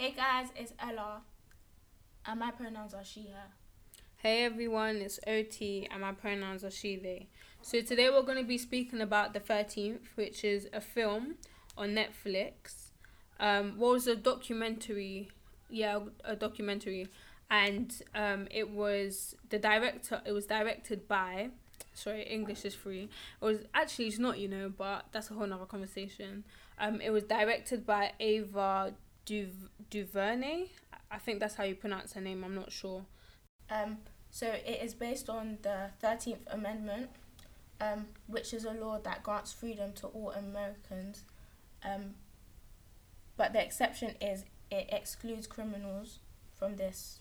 [0.00, 1.22] Hey guys, it's Ella,
[2.24, 3.50] and my pronouns are she, her.
[4.18, 7.26] Hey everyone, it's OT and my pronouns are she, they.
[7.62, 11.34] So today we're going to be speaking about The 13th, which is a film
[11.76, 12.92] on Netflix.
[13.40, 15.32] Um, what was a documentary?
[15.68, 17.08] Yeah, a documentary.
[17.50, 21.48] And um, it was the director, it was directed by,
[21.92, 23.08] sorry, English is free.
[23.42, 26.44] It was actually, it's not, you know, but that's a whole nother conversation.
[26.78, 28.94] Um, it was directed by Ava
[29.28, 30.68] Du- DuVernay.
[31.10, 33.04] I think that's how you pronounce her name, I'm not sure.
[33.70, 33.98] Um,
[34.30, 37.10] so it is based on the 13th Amendment,
[37.78, 41.24] um, which is a law that grants freedom to all Americans.
[41.84, 42.14] Um,
[43.36, 46.20] but the exception is it excludes criminals
[46.58, 47.20] from this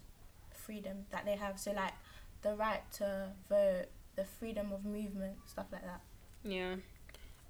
[0.54, 1.60] freedom that they have.
[1.60, 1.94] So, like
[2.42, 6.02] the right to vote, the freedom of movement, stuff like that.
[6.44, 6.76] Yeah.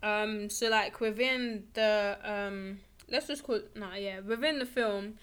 [0.01, 0.49] Um.
[0.49, 2.79] So like within the um,
[3.09, 5.15] let's just call no yeah within the film,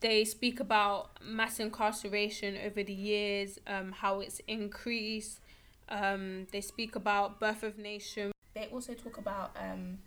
[0.00, 5.40] they speak about mass incarceration over the years, um, how it's increased.
[5.88, 8.32] Um, they speak about birth of nation.
[8.54, 9.98] They also talk about um,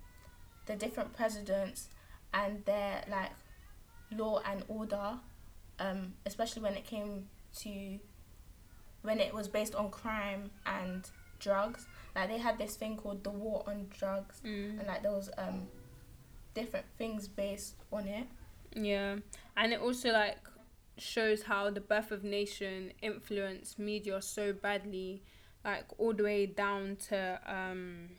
[0.66, 1.88] the different presidents
[2.34, 3.32] and their like
[4.12, 5.20] law and order,
[5.80, 7.28] um, especially when it came
[7.60, 8.00] to
[9.02, 11.88] when it was based on crime and drugs.
[12.16, 14.80] Like they had this thing called the war on drugs, Mm.
[14.80, 15.68] and like there was um,
[16.60, 18.28] different things based on it.
[18.76, 19.18] Yeah,
[19.56, 20.38] and it also like
[20.98, 25.24] shows how the birth of nation influenced media so badly,
[25.64, 28.10] like all the way down to um,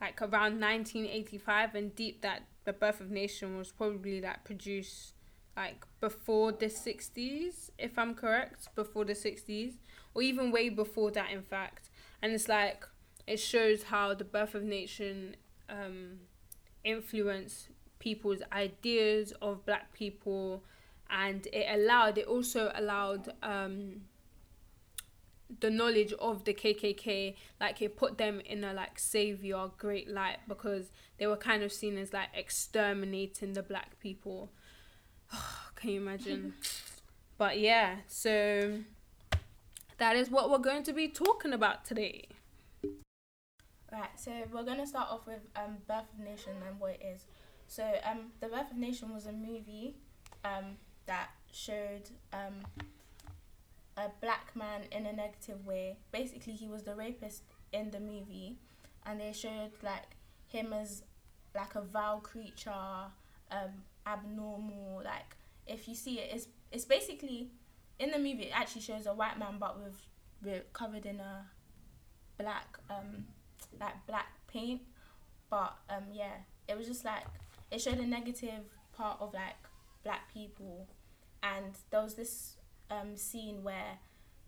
[0.00, 4.44] like around nineteen eighty five, and deep that the birth of nation was probably like
[4.44, 5.14] produced
[5.56, 9.74] like before the sixties, if I'm correct, before the sixties,
[10.14, 11.90] or even way before that, in fact.
[12.22, 12.84] And it's like
[13.26, 15.36] it shows how the birth of nation
[15.68, 16.20] um,
[16.84, 20.62] influenced people's ideas of black people
[21.10, 24.02] and it allowed it also allowed um
[25.60, 30.38] the knowledge of the KKK like it put them in a like savior great light
[30.46, 34.50] because they were kind of seen as like exterminating the black people.
[35.76, 36.54] Can you imagine?
[37.38, 38.80] But yeah so
[39.98, 42.26] that is what we're going to be talking about today
[43.90, 47.24] Right, so we're gonna start off with um, Birth of Nation and what it is.
[47.68, 49.96] So, um, The Birth of Nation was a movie
[50.44, 50.76] um,
[51.06, 52.66] that showed um,
[53.96, 55.96] a black man in a negative way.
[56.12, 58.58] Basically, he was the rapist in the movie,
[59.06, 60.16] and they showed like
[60.48, 61.02] him as
[61.54, 62.70] like a vile creature,
[63.50, 63.70] um,
[64.06, 65.00] abnormal.
[65.02, 65.34] Like
[65.66, 67.48] if you see it, it's it's basically
[67.98, 68.44] in the movie.
[68.44, 69.96] It actually shows a white man, but with,
[70.42, 71.46] with covered in a
[72.38, 73.24] black um
[73.80, 74.80] like black paint
[75.50, 76.34] but um yeah
[76.68, 77.24] it was just like
[77.70, 79.56] it showed a negative part of like
[80.04, 80.88] black people.
[81.42, 82.56] And there was this
[82.90, 83.98] um scene where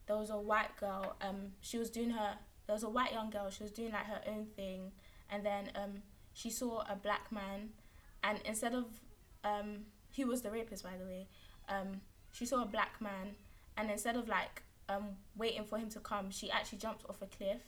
[0.06, 2.34] there was a white girl um she was doing her
[2.66, 4.92] there was a white young girl she was doing like her own thing.
[5.30, 7.70] And then um she saw a black man
[8.22, 8.86] and instead of
[9.44, 11.28] um he was the rapist by the way
[11.68, 12.00] um
[12.32, 13.36] she saw a black man.
[13.76, 17.26] And instead of like um waiting for him to come she actually jumped off a
[17.26, 17.60] cliff.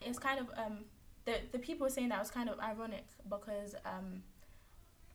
[0.00, 0.84] It's kind of um
[1.30, 4.22] the the people saying that was kind of ironic because um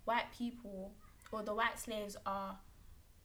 [0.05, 0.91] white people
[1.31, 2.57] or the white slaves are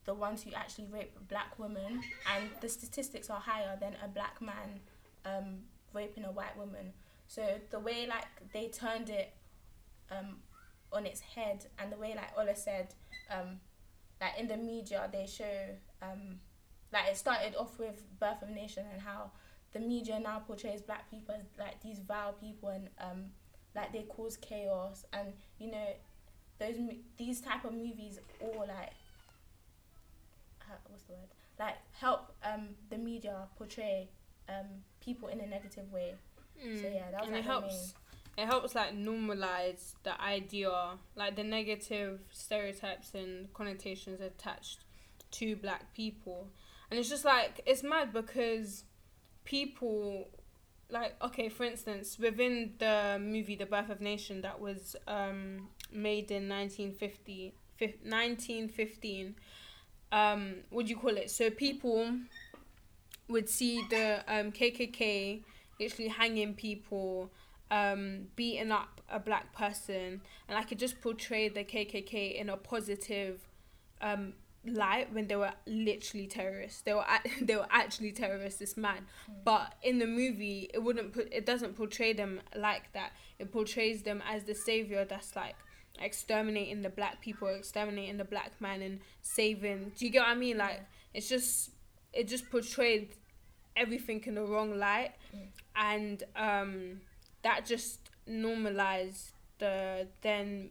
[0.04, 2.02] the ones who actually rape black women
[2.34, 4.80] and the statistics are higher than a black man
[5.24, 5.58] um
[5.92, 6.92] raping a white woman.
[7.26, 9.32] So the way like they turned it
[10.10, 10.38] um
[10.92, 12.94] on its head and the way like Ola said
[13.30, 13.60] um
[14.20, 16.40] like in the media they show um
[16.92, 19.30] like it started off with birth of a nation and how
[19.72, 23.24] the media now portrays black people as like these vile people and um
[23.74, 25.86] like they cause chaos and you know
[26.58, 26.74] those
[27.16, 28.92] these type of movies all like
[30.62, 31.28] uh, what's the word?
[31.58, 34.08] Like help um the media portray
[34.48, 34.66] um
[35.00, 36.14] people in a negative way.
[36.62, 37.94] So yeah that was and like it the main- helps.
[38.38, 40.70] It helps like normalize the idea
[41.16, 44.84] like the negative stereotypes and connotations attached
[45.32, 46.48] to black people.
[46.90, 48.84] And it's just like it's mad because
[49.50, 50.28] people
[50.90, 56.30] like okay for instance within the movie the birth of nation that was um made
[56.30, 59.34] in 1950 fif- 1915
[60.12, 61.30] um what do you call it?
[61.30, 62.16] So people
[63.28, 65.42] would see the um kkk
[65.80, 67.30] literally hanging people
[67.72, 72.56] um beating up a black person and I could just portray the kkk in a
[72.56, 73.40] positive
[74.00, 74.34] um
[74.66, 76.82] light when they were literally terrorists.
[76.82, 77.04] They were
[77.42, 78.60] they were actually terrorists.
[78.60, 79.02] It's mad.
[79.44, 83.12] But in the movie, it wouldn't put it doesn't portray them like that.
[83.38, 85.54] It portrays them as the savior that's like
[86.00, 89.92] exterminating the black people, exterminating the black man, and saving.
[89.96, 90.58] Do you get what I mean?
[90.58, 90.84] Like Yeah.
[91.14, 91.70] it's just
[92.12, 93.10] it just portrayed
[93.76, 95.48] everything in the wrong light, Mm.
[95.76, 97.00] and um,
[97.42, 100.70] that just normalized the then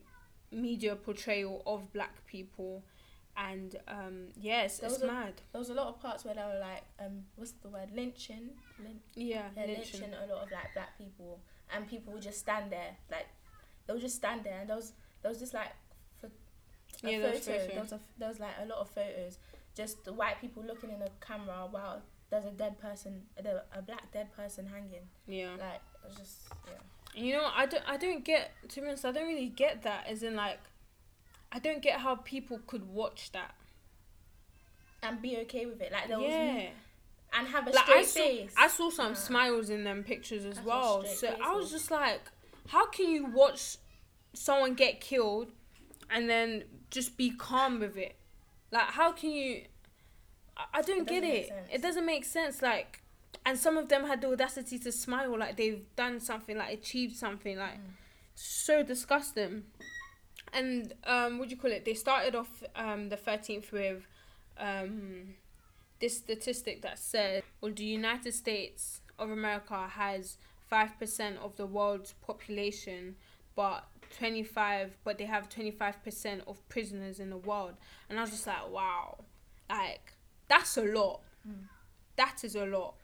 [0.51, 2.83] media portrayal of black people.
[3.47, 5.33] And um, yes, There it's was a- mad.
[5.53, 7.89] There was a lot of parts where they were like, um, what's the word?
[7.93, 8.49] Lynching.
[8.83, 10.01] Lyn- Yeah, they're lynching.
[10.01, 11.39] lynching a lot of like black people,
[11.73, 13.27] and people would just stand there, like
[13.87, 14.91] they would just stand there, and there was
[15.21, 15.71] there was just like
[16.23, 16.27] a
[17.07, 17.21] Yeah, photo.
[17.21, 17.67] there was photo.
[17.67, 19.37] There was a, there was like a lot of photos,
[19.75, 23.81] just the white people looking in the camera while there's a dead person, a, a
[23.81, 25.07] black dead person hanging.
[25.27, 25.51] Yeah.
[25.57, 26.37] Like it was just
[26.67, 26.73] yeah.
[27.15, 30.05] You know, I don't, I don't get, to be honest, I don't really get that.
[30.07, 30.59] As in, like,
[31.51, 33.55] I don't get how people could watch that.
[35.01, 36.67] And be okay with it, like there was yeah.
[37.33, 38.53] and have a Like, straight I saw, face.
[38.57, 41.05] I saw some smiles in them pictures as I well.
[41.05, 42.19] So I was just like,
[42.67, 43.77] how can you watch
[44.33, 45.53] someone get killed
[46.09, 48.17] and then just be calm with it?
[48.71, 49.61] Like, how can you.
[50.57, 51.47] I, I don't It get it.
[51.47, 51.67] sense.
[51.71, 52.61] It doesn't make sense.
[52.61, 53.01] Like,
[53.45, 57.15] and some of them had the audacity to smile like they've done something, like achieved
[57.15, 57.57] something.
[57.57, 57.93] Like, Mm.
[58.35, 59.63] so disgusting.
[60.53, 61.85] And um, what do you call it?
[61.85, 64.07] They started off um the thirteenth with
[64.57, 65.35] um
[65.99, 70.37] this statistic that said, well, the United States of America has
[70.69, 73.15] five percent of the world's population,
[73.55, 73.85] but
[74.17, 77.75] twenty five, but they have twenty five percent of prisoners in the world.
[78.09, 79.23] And I was just like, wow,
[79.69, 80.13] like
[80.47, 81.21] that's a lot.
[81.47, 81.65] Mm.
[82.15, 82.95] That is a lot.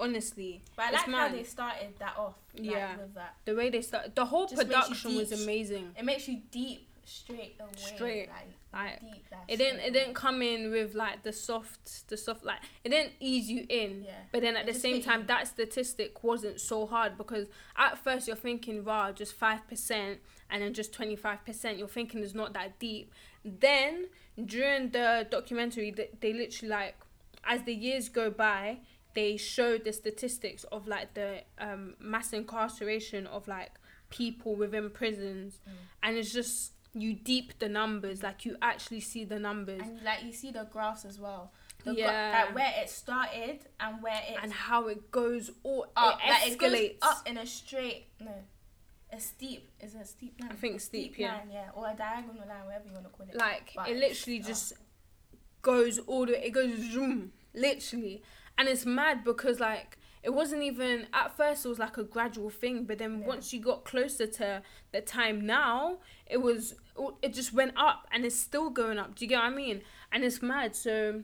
[0.00, 1.34] Honestly, But I like how mad.
[1.34, 2.34] they started that off.
[2.54, 2.96] Like, Yeah.
[2.96, 5.94] With that, the way they start, the whole Just production was amazing.
[5.98, 7.70] it makes you deep straight away.
[7.76, 8.28] Straight.
[8.28, 9.24] Like Like deep.
[9.48, 12.90] It didn't straight it didn't come in with like the soft the soft like it
[12.90, 14.12] didn't ease you in Yeah.
[14.32, 15.26] but then at It the same time you.
[15.26, 20.18] that statistic wasn't so hard because at first you're thinking wow just 5%
[20.50, 23.12] and then just 25% you're thinking it's not that deep
[23.44, 24.06] then
[24.54, 26.94] during the documentary they, they literally like
[27.44, 28.78] as the years go by
[29.14, 33.72] they showed the statistics of like the um, mass incarceration of like
[34.10, 35.72] people within prisons Mm.
[36.02, 40.24] and it's just you deep the numbers like you actually see the numbers And like
[40.24, 41.52] you see the graphs as well.
[41.84, 42.44] The gra- Yeah.
[42.46, 46.18] like where it started and where it and how it goes all up.
[46.24, 48.34] it like it escalates up in a straight no.
[49.12, 50.50] A steep is it a steep line?
[50.52, 51.36] I think A steep, yeah.
[51.38, 53.34] line, yeah, or a diagonal line, whatever you want to call it.
[53.36, 54.72] like But it literally just
[55.62, 58.22] goes all the way it goes zoom literally
[58.60, 62.50] and it's mad because like it wasn't even at first it was like a gradual
[62.50, 63.26] thing but then Yeah.
[63.26, 64.62] once you got closer to
[64.92, 66.74] the time now it was
[67.22, 69.80] it just went up and it's still going up do you get what i mean
[70.12, 71.22] and it's mad so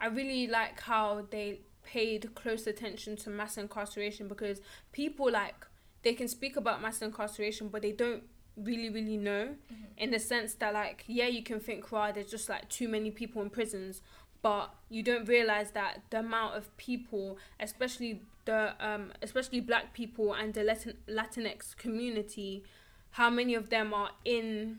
[0.00, 4.60] i really like how they paid close attention to mass incarceration because
[4.92, 5.66] people like
[6.02, 8.24] they can speak about mass incarceration but they don't
[8.56, 9.76] really really know Mhm.
[9.96, 13.10] in the sense that like yeah you can think wow there's just like too many
[13.10, 14.02] people in prisons
[14.42, 20.34] but you don't realize that the amount of people especially the um especially black people
[20.34, 22.64] and the Latin Latinx community
[23.12, 24.78] how many of them are in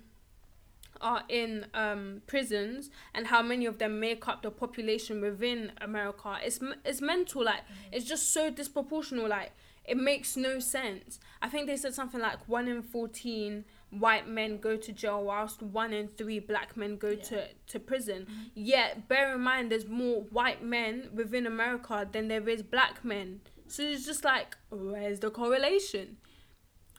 [1.01, 6.38] are in um prisons and how many of them make up the population within America.
[6.44, 7.62] It's it's mental like
[7.92, 9.51] it's just so disproportional like
[9.86, 11.19] it makes no sense.
[11.42, 13.66] I think they said something like 1 in 14
[14.00, 17.24] white men go to jail whilst 1 in 3 black men go Yeah.
[17.30, 18.25] to to prison.
[18.25, 18.51] Mhm.
[18.56, 23.42] yet bear in mind there's more white men within america than there is black men.
[23.68, 26.18] So it's just like where's the correlation?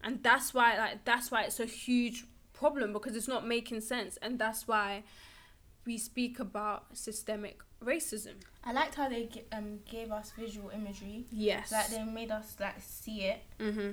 [0.03, 4.17] And that's why like that's why it's a huge problem because it's not making sense.
[4.23, 5.03] And that's why
[5.87, 8.37] we speak about systemic racism.
[8.65, 11.27] I liked how they um gave us visual imagery.
[11.31, 11.71] yes.
[11.73, 13.41] Like they made us like see it.
[13.59, 13.91] Mm-hmm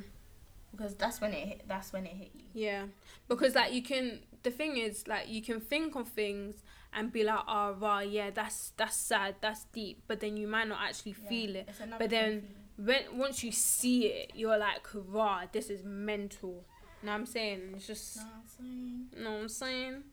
[0.72, 1.62] because that's when it hit.
[1.68, 2.46] That's when it hit you.
[2.54, 2.84] Yeah,
[3.28, 4.20] because like you can.
[4.44, 6.64] The thing is, like you can think of things
[6.94, 10.68] and be like, "Oh, rah, yeah, that's that's sad, that's deep," but then you might
[10.68, 11.70] not actually Yeah, feel it.
[11.98, 12.48] But then-
[12.78, 16.66] When once you see it, you're like, "Rah, this is mental."
[17.04, 17.74] Know what I'm saying?
[17.76, 19.24] It's just, Know what I'm saying?
[19.24, 20.04] know what I'm saying.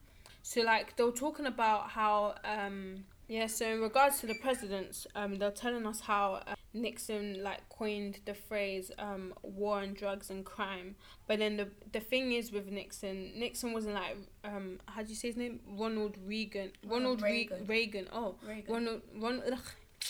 [0.43, 3.47] So like they were talking about how um yeah.
[3.47, 8.21] So in regards to the presidents, um, they're telling us how uh, Nixon like coined
[8.25, 10.97] the phrase um war on drugs and crime.
[11.27, 15.15] But then the the thing is with Nixon, Nixon wasn't like um how do you
[15.15, 15.61] say his name?
[15.67, 16.73] Ronald Reagan.
[16.85, 17.67] Ronald Ronald Reagan.
[17.67, 18.05] Reagan.
[18.05, 18.09] Reagan.
[18.13, 18.75] Oh, Reagan.
[18.75, 19.43] Ronald Ronald.
[19.53, 19.59] ugh,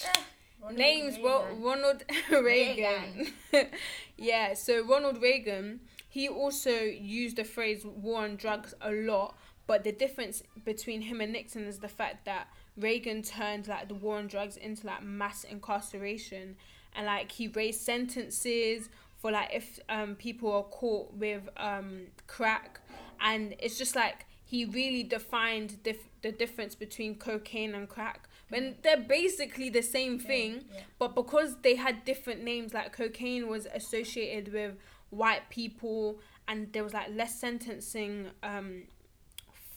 [0.05, 0.21] Eh,
[0.61, 1.63] Ronald names Reagan.
[1.63, 3.33] ronald reagan,
[4.17, 9.37] yeah so ronald reagan he also used the phrase war on drugs a lot
[9.69, 13.95] but the difference between him and nixon is the fact that reagan turned like the
[13.95, 16.57] war on drugs into like mass incarceration.
[16.97, 18.89] And like he raised sentences
[19.21, 22.81] for like if um people are caught with um crack.
[23.21, 28.29] And it's just like he really defined dif- the difference between cocaine and crack.
[28.49, 30.81] When they're basically the same thing Yeah.
[30.99, 34.73] but because they had different names like cocaine was associated with
[35.11, 38.85] white people and there was like less sentencing um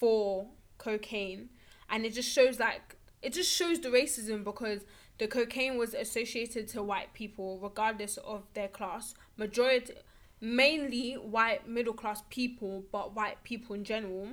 [0.01, 0.47] for
[0.79, 1.49] cocaine.
[1.89, 4.81] And it just shows like it just shows the racism because
[5.19, 9.13] the cocaine was associated to white people regardless of their class.
[9.37, 9.93] Majority
[10.43, 14.27] mainly white middle class people but white people in general.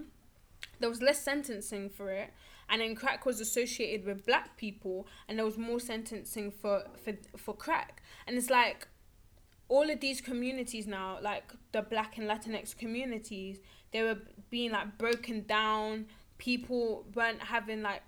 [0.81, 2.31] There was less sentencing for it
[2.71, 7.13] and then crack was associated with black people and there was more sentencing for for
[7.37, 8.03] for crack.
[8.27, 8.89] And it's like
[9.69, 13.59] all of these communities now like the black and latinx communities
[13.93, 14.19] they were
[14.50, 16.07] being like broken down.
[16.38, 18.02] People weren't having like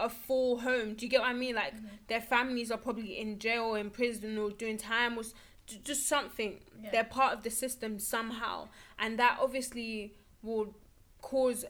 [0.00, 0.94] a full home.
[0.94, 1.54] Do you get what i mean?
[1.54, 1.88] Like Mhm.
[2.08, 5.22] their families are probably in jail in prison or doing time or
[5.84, 6.60] just something.
[6.82, 6.90] Yeah.
[6.90, 8.68] they're part of the system somehow.
[8.98, 10.74] And that obviously will
[11.22, 11.64] cause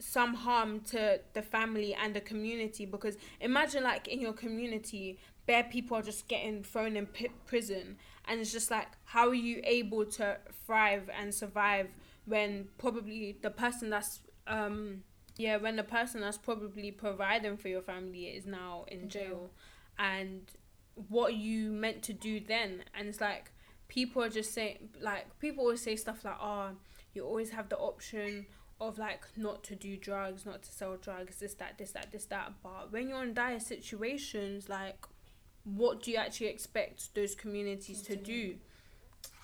[0.00, 5.64] some harm to the family and the community because imagine like in your community bare
[5.64, 7.96] people are just getting thrown in pi prison.
[8.26, 11.88] And it's just like how are you able to thrive and survive
[12.28, 15.02] when probably the person that's um
[15.36, 19.50] yeah when the person that's probably providing for your family is now in jail.
[19.98, 20.52] and
[21.08, 22.82] what you meant to do then.
[22.94, 23.52] And it's like
[23.88, 26.70] people are just saying like people always say stuff like oh
[27.14, 28.46] you always have the option
[28.80, 32.26] of like not to do drugs not to sell drugs this that this that this
[32.26, 32.52] that.
[32.62, 35.06] But when you're in dire situations like
[35.64, 38.56] what do you actually expect those communities To do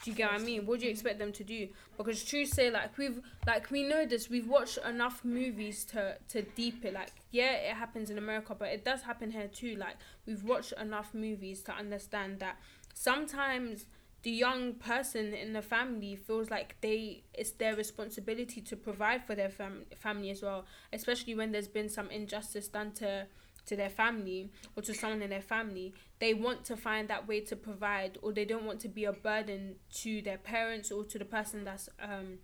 [0.04, 0.66] do you get what I mean?
[0.66, 0.94] What do you Mhm.
[0.96, 1.68] expect them to do?
[1.96, 6.42] Because true say like we've like we know this, we've watched enough movies to to
[6.42, 6.92] deep it.
[6.92, 9.76] Like, yeah, it happens in America, but it does happen here too.
[9.76, 9.96] Like
[10.26, 12.56] we've watched enough movies to understand that
[12.92, 13.87] sometimes
[14.23, 19.34] the young person in the family feels like they it's their responsibility to provide for
[19.34, 23.26] their fam- family as well especially when there's been some injustice done to
[23.66, 25.92] to their family or to someone in their family
[26.24, 29.12] they want to find that way to provide or they don't want to be a
[29.12, 32.38] burden to their parents or to the person that's um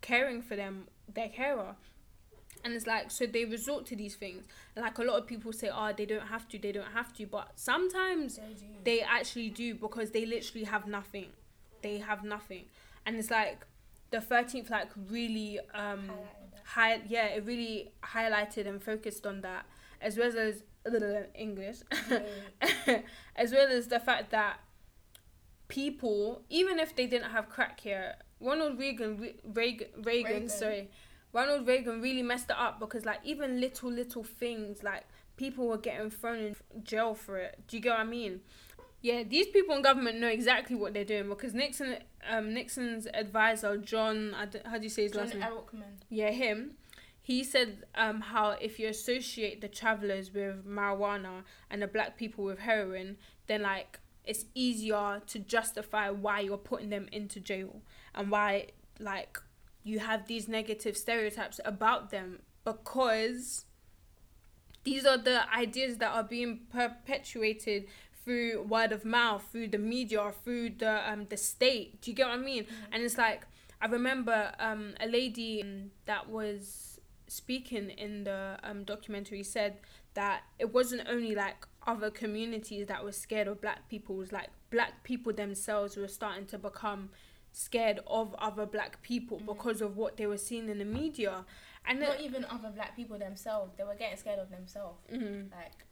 [0.00, 1.74] caring for them their carer.
[2.64, 4.46] And it's like so they resort to these things.
[4.74, 7.12] And like a lot of people say oh they don't have to they don't have
[7.18, 8.36] to but sometimes
[8.84, 11.26] They they actually do because they literally have nothing.
[11.82, 12.64] They have nothing.
[13.04, 13.58] And it's like
[14.10, 16.10] the 13th like really um
[16.64, 19.66] high yeah it really highlighted and focused on that
[20.00, 20.62] as well as
[21.34, 21.78] english
[22.10, 23.00] Yeah.
[23.36, 24.60] as well as the fact that
[25.68, 30.48] people even if they didn't have crack here ronald reagan Re- reagan, reagan, Reagan.
[30.48, 30.90] sorry
[31.32, 35.04] ronald reagan really messed it up because like even little little things like
[35.36, 38.40] people were getting thrown in jail for it do you get what i mean
[39.02, 41.96] yeah these people in government know exactly what they're doing because nixon
[42.30, 45.82] um nixon's advisor john I d- how do you say his John last name Ehrlichman.
[46.08, 46.72] yeah, him.
[47.28, 52.42] He said um, how if you associate the travelers with marijuana and the black people
[52.42, 53.18] with heroin,
[53.48, 57.82] then like it's easier to justify why you're putting them into jail
[58.14, 58.68] and why
[58.98, 59.38] like
[59.84, 63.66] you have these negative stereotypes about them because
[64.84, 67.88] these are the ideas that are being perpetuated
[68.24, 72.00] through word of mouth, through the media, through the um the state.
[72.00, 72.64] Do you get what I mean?
[72.90, 73.46] And it's like
[73.82, 75.62] I remember um a lady
[76.06, 76.87] that was
[77.30, 79.78] speaking in the um documentary said
[80.14, 84.32] that it wasn't only like other communities that were scared of black people, it was
[84.32, 87.10] like black people themselves were starting to become
[87.52, 89.46] scared of other black people Mhm.
[89.46, 91.44] because of what they were seeing in the media.
[91.86, 93.72] And Not it, even other black people themselves.
[93.76, 94.98] They were getting scared of themselves.
[95.10, 95.50] Mhm.
[95.50, 95.84] Like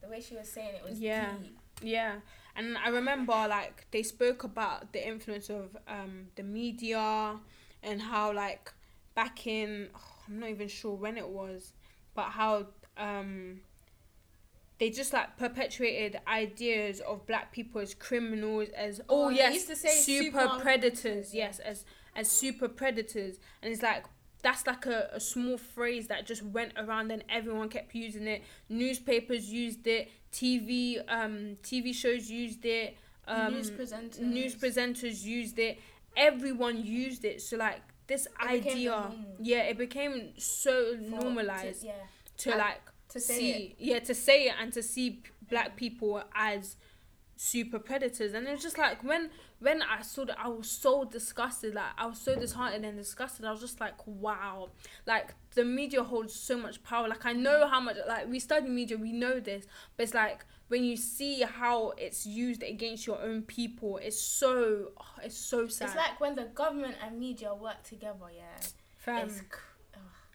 [0.00, 1.34] the way she was saying it was Yeah.
[1.42, 1.58] deep.
[1.82, 2.20] Yeah,
[2.54, 7.40] and I remember like they spoke about the influence of um the media
[7.82, 8.72] and how like
[9.14, 11.72] back in oh, I'm not even sure when it was,
[12.14, 13.60] but how um
[14.78, 19.52] they just like perpetuated ideas of black people as criminals as oh, Oh, yes.
[19.54, 21.34] used to say super, super predators.
[21.34, 21.84] yes as
[22.16, 23.38] as super predators.
[23.62, 24.04] And it's like
[24.42, 28.42] that's like a, a small phrase that just went around and everyone kept using it.
[28.70, 30.10] Newspapers used it.
[30.32, 32.96] Tv um tv shows used it.
[33.28, 34.18] Um news presenters.
[34.20, 35.78] news presenters used it.
[36.16, 37.42] Everyone used it.
[37.42, 38.96] So like this It idea
[39.50, 41.92] yeah it became so for- normalized To, yeah.
[42.42, 42.80] to like
[43.14, 43.76] To see it.
[43.90, 45.06] yeah to say it and to see
[45.52, 46.76] black people as
[47.40, 48.34] super predators.
[48.34, 49.30] And it's just like when
[49.60, 53.46] when I saw that I was so disgusted like I was so disheartened and disgusted.
[53.46, 54.68] I was just like wow.
[55.06, 57.08] Like the media holds so much power.
[57.08, 59.66] Like I know how much like we study media we know this.
[59.96, 64.92] But it's like when you see how it's used against your own people it's so
[64.98, 65.88] oh, it's so sad.
[65.88, 68.66] It's like when the government and media work together, yeah.
[68.98, 69.40] Fam, it's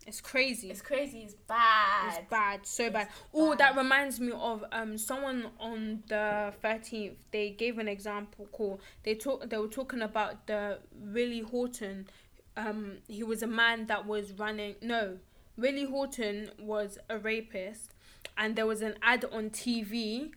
[0.05, 0.69] it's, crazy.
[0.69, 1.19] it's crazy.
[1.19, 2.19] It's bad.
[2.19, 3.07] It's bad, so It's bad.
[3.33, 7.17] Oh, that reminds me of um someone on the thirteenth.
[7.31, 8.79] They gave an example call.
[9.03, 9.50] They talk.
[9.50, 12.07] They were talking about the Willie Horton.
[12.57, 14.75] Um, he was a man that was running.
[14.81, 15.17] No,
[15.57, 17.93] Willie Horton was a rapist,
[18.38, 20.31] and there was an ad on TV.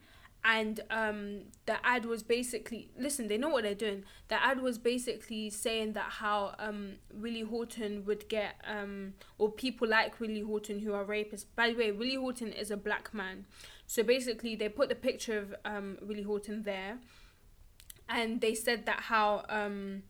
[0.44, 3.28] And um, the ad was basically listen.
[3.28, 4.04] They know what they're doing.
[4.28, 9.88] The ad was basically saying that how um, Willie Horton would get um, or people
[9.88, 11.44] like Willie Horton who are rapists.
[11.54, 13.46] By the way, Willie Horton is a black man.
[13.86, 16.98] So basically, they put the picture of um, Willie Horton there,
[18.08, 20.02] and they said that how um,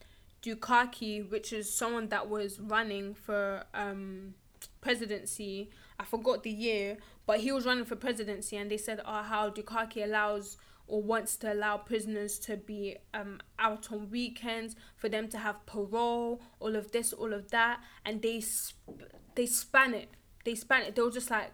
[0.43, 4.35] Dukaki, which is someone that was running for um,
[4.81, 9.23] presidency, I forgot the year, but he was running for presidency, and they said, "Oh,
[9.23, 10.57] how Dukaki allows."
[10.91, 15.57] Or wants to allow prisoners to be um, out on weekends for them to have
[15.67, 19.05] parole, all of this, all of that, and they sp-
[19.35, 20.09] they span it.
[20.47, 20.95] They span it.
[20.95, 21.53] They were just like,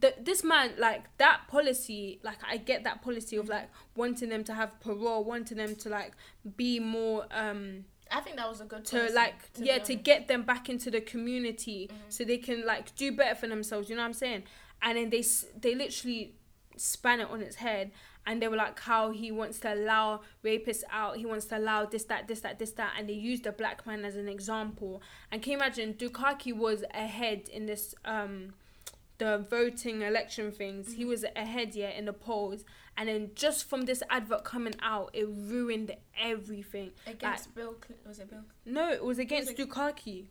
[0.00, 4.42] the, this man like that policy like i get that policy of like wanting them
[4.42, 6.12] to have parole wanting them to like
[6.56, 8.84] be more um I think that was a good.
[8.86, 11.96] to like to yeah to get them back into the community Mhm.
[12.12, 14.42] so they can like do better for themselves you know what i'm saying
[14.82, 15.24] and then they
[15.60, 16.34] they literally
[16.76, 17.90] span it on its head
[18.26, 21.86] and they were like how he wants to allow rapists out he wants to allow
[21.86, 25.00] this that this that this that and they used a black man as an example
[25.30, 28.52] and can you imagine dukaki was ahead in this um
[29.18, 31.08] the voting election things he Mhm.
[31.08, 32.64] was ahead yeah in the polls
[32.98, 37.74] and then just from this advert coming out it ruined everything against Bill.
[37.86, 38.44] Cl- Was it Bill?
[38.66, 40.28] no it was against it- dukaki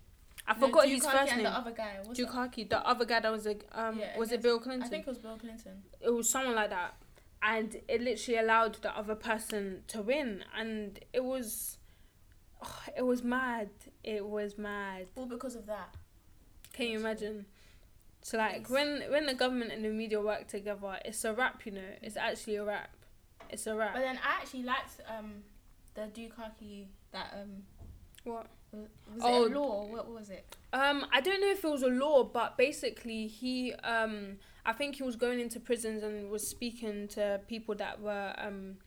[0.47, 1.97] i No, forgot his Dukakis first name The other guy.
[2.03, 2.27] What's that?
[2.27, 4.83] dukaki the other guy that was a um Yeah, was it bill clinton?
[4.83, 5.83] I think it was Bill Clinton.
[6.01, 6.95] it was someone like that.
[7.41, 10.43] And it literally allowed the other person to win.
[10.57, 11.77] And it was
[12.63, 13.69] oh, it was mad.
[14.03, 15.07] It was mad.
[15.15, 15.95] All because of that.
[16.73, 17.45] can you imagine?
[18.21, 21.71] So like when when the government and the media work together it's a rap you
[21.71, 21.91] know?
[22.01, 22.89] It's actually a rap.
[23.49, 23.93] It's a rap.
[23.93, 25.43] But then I actually liked um
[25.93, 27.63] the Dukaki that um
[28.23, 28.47] what
[29.13, 29.85] was Oh, it a law?
[29.85, 30.55] What was it?
[30.73, 34.95] Um, I don't know if it was a law, but basically he um I think
[34.95, 38.77] he was going into prisons and was speaking to people that were um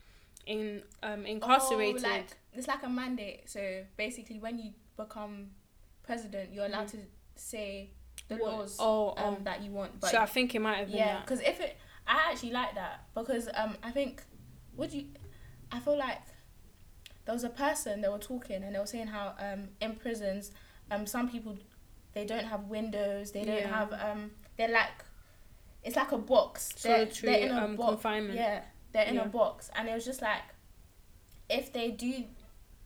[0.46, 2.04] in um incarcerated.
[2.04, 3.48] Oh, like it's like a mandate.
[3.48, 5.50] So basically, when you become
[6.02, 6.98] president, you're allowed to
[7.36, 7.90] say
[8.28, 9.44] the What- laws oh, um, oh.
[9.44, 10.00] that you want.
[10.00, 12.74] But so I think it might have been yeah, because if it, I actually like
[12.74, 14.22] that because um I think,
[14.76, 15.06] would you,
[15.70, 16.18] I feel like
[17.28, 20.50] there was a person they were talking and they were saying how um in prisons
[20.90, 21.54] um some people
[22.14, 23.68] they don't have windows they don't Yeah.
[23.68, 25.04] have um they're like
[25.84, 28.34] it's like a box they're, Solitary they're in a um box confinement.
[28.38, 28.62] yeah
[28.92, 29.24] they're in Yeah.
[29.24, 30.40] a box and it was just like
[31.50, 32.24] if they do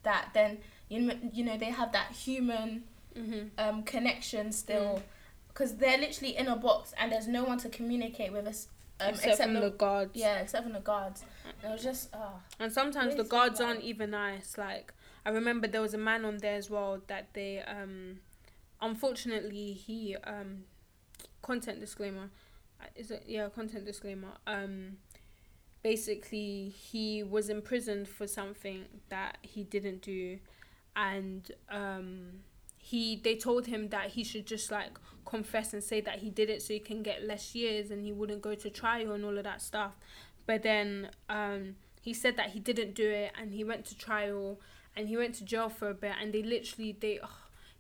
[0.03, 2.83] that then you know, you know they have that human
[3.17, 3.51] Mhm.
[3.59, 4.53] um connection Mm.
[4.55, 5.03] still
[5.49, 8.67] because they're literally in a box and there's no one to communicate with us
[9.09, 10.11] um, except, from the, guards.
[10.15, 13.83] yeah except from the guards and it was just oh And sometimes the guards aren't
[13.83, 14.57] even nice.
[14.59, 14.93] Like
[15.25, 18.21] I remember there was a man on there as well that they um
[18.81, 20.65] unfortunately he um
[21.43, 22.31] content disclaimer
[22.81, 24.97] Uh, is it yeah content disclaimer um
[25.83, 30.39] basically he was imprisoned for something that he didn't do
[30.97, 32.43] and um
[32.85, 36.51] he they told him that he should just like confess and say that he did
[36.51, 39.39] it so he can get less years and he wouldn't go to trial and all
[39.39, 39.93] of that stuff.
[40.47, 44.59] But then um he said that he didn't do it and he went to trial
[44.97, 47.31] and he went to jail for a bit and they literally they ugh,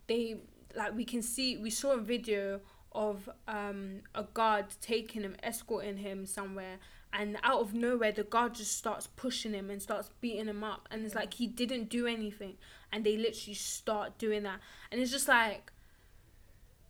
[0.06, 0.36] they
[0.76, 2.60] like we can see we saw a video
[2.92, 6.78] of um a guard taking him escorting him somewhere
[7.12, 10.88] and out of nowhere the guard just starts pushing him and starts beating him up
[10.92, 12.54] and it's like he didn't do anything
[12.92, 14.60] and they literally start doing that.
[14.90, 15.72] And it's just like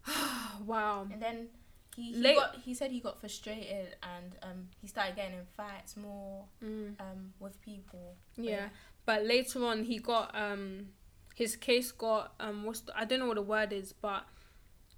[0.67, 1.07] wow.
[1.11, 1.49] And then
[1.97, 5.45] he, he Late- got he said he got frustrated and um he started getting in
[5.57, 6.95] fights more mm.
[7.01, 8.17] um with people.
[8.37, 8.69] But yeah
[9.05, 10.89] but later on he got um
[11.35, 14.25] his case got um what's the, I don't know what the word is but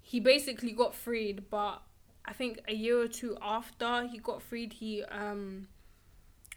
[0.01, 1.81] he basically got freed but
[2.25, 5.67] I think a year or two after he got freed he um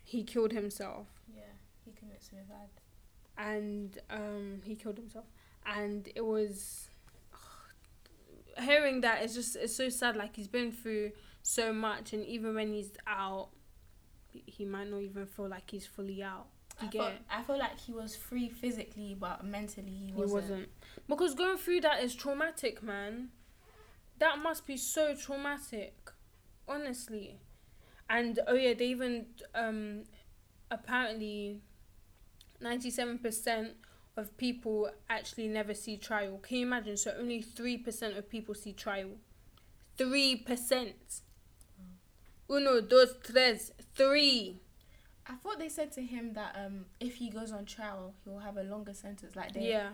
[0.04, 1.06] he killed himself.
[1.34, 1.42] Yeah
[1.84, 2.68] he committed suicide
[3.38, 5.24] and um he killed himself
[5.64, 6.88] and it was
[8.60, 12.54] hearing that it's just it's so sad like he's been through so much and even
[12.54, 13.48] when he's out
[14.32, 16.46] he- he might not even feel like he's fully out
[16.80, 17.12] I feel.
[17.28, 20.68] I feel like he was free physically but mentally he He wasn't, wasn't.
[21.08, 23.30] Because going through that is traumatic, man.
[24.20, 25.96] That must be so traumatic.
[26.68, 27.40] Honestly.
[28.08, 30.04] And oh yeah, they even um
[30.70, 31.62] apparently
[32.60, 33.74] ninety seven percent
[34.16, 36.38] of people actually never see trial.
[36.42, 36.96] Can you imagine?
[36.96, 39.10] So only three percent of people see trial.
[39.96, 41.20] Three percent.
[42.50, 44.60] Uno, dos, tres, three.
[45.26, 48.38] I thought they said to him that um, if he goes on trial, he will
[48.38, 49.36] have a longer sentence.
[49.36, 49.90] Like they, Yeah.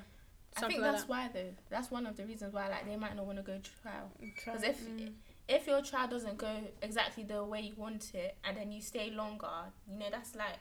[0.56, 1.50] I think like that's why though.
[1.68, 4.08] That's one of the reasons why like they might not want to go trial.
[4.20, 4.36] that.
[4.44, 5.12] 'Cause if- Mm.
[5.46, 9.10] If your trial doesn't go exactly the way you want it, and then you stay
[9.10, 10.56] longer, you know that's like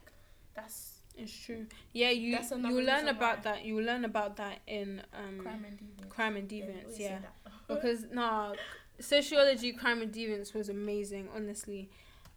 [0.55, 1.67] that's It's true.
[1.93, 3.65] Yeah, you you learn about that.
[3.65, 6.09] You learn about that in um crime and deviance.
[6.09, 6.95] crime and Yeah, deviance.
[6.95, 7.19] say Yeah,
[7.67, 8.55] because nah,
[8.99, 11.89] sociology, crime and deviance was amazing, honestly.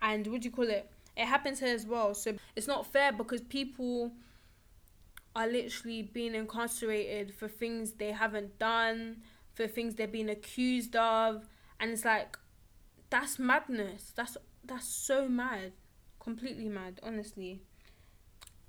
[0.03, 0.91] And what do you call it?
[1.17, 2.15] It happens here as well.
[2.15, 4.13] So it's not fair because people
[5.35, 9.19] are literally being incarcerated for things they haven't done,
[9.55, 11.47] for things they're being accused of,
[11.79, 12.39] and it's like
[13.11, 14.13] that's madness.
[14.17, 15.73] That's that's so mad,
[16.21, 17.63] completely mad, honestly.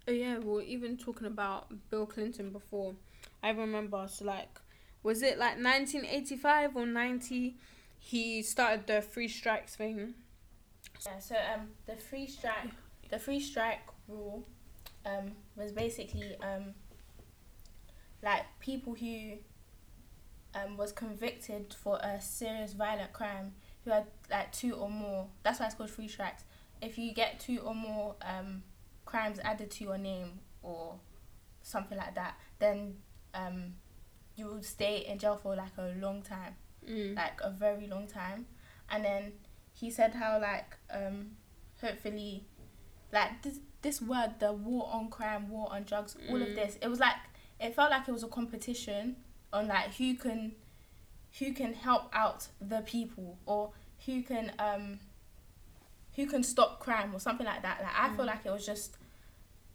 [0.08, 2.96] Oh yeah, we were even talking about Bill Clinton before.
[3.44, 4.60] I remember, so like,
[5.04, 7.58] was it like 1985 or 90?
[8.00, 10.14] He started the free strikes thing.
[11.06, 12.70] Yeah, so um, the free strike,
[13.10, 14.48] the free strike rule,
[15.06, 16.74] um, was basically um,
[18.24, 19.34] like people who
[20.56, 25.28] um was convicted for a serious violent crime who had like two or more.
[25.44, 26.44] That's why it's called free strikes.
[26.82, 28.64] If you get two or more um
[29.08, 31.00] crimes added to your name or
[31.64, 32.98] something like that, then
[33.34, 33.74] um
[34.36, 36.56] you will stay in jail for like a long time
[36.88, 37.16] Mm.
[37.18, 38.46] like a very long time
[38.90, 39.34] and then
[39.74, 41.32] he said how like um
[41.82, 42.46] hopefully
[43.12, 46.56] like this this word the war on crime war on drugs all of Mm.
[46.56, 47.16] this it was like
[47.60, 49.18] it felt like it was a competition
[49.52, 50.54] on like who can
[51.40, 53.72] who can help out the people or
[54.06, 55.00] who can um
[56.18, 58.28] who can stop crime or something like that like i feel Mm.
[58.28, 58.98] like it was just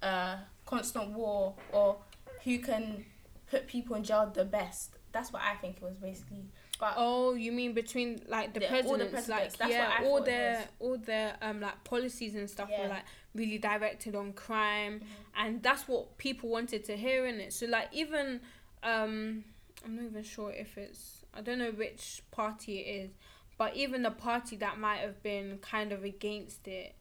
[0.02, 1.96] a constant war or
[2.44, 3.04] who can
[3.50, 6.44] put people in jail the best that's what i think it was basically
[6.80, 9.88] but Oh, you mean between like the The- all the presidents, presidents, like that's yeah,
[9.88, 13.04] what I all their all their um like policies and stuff were like
[13.36, 15.06] really directed on crime, Mhm.
[15.36, 17.52] and that's what people wanted to hear in it.
[17.52, 18.40] So like even
[18.82, 19.44] um,
[19.84, 23.10] I'm not even sure if it's I don't know which party it is,
[23.62, 26.96] but even the party that might have been kind of against it,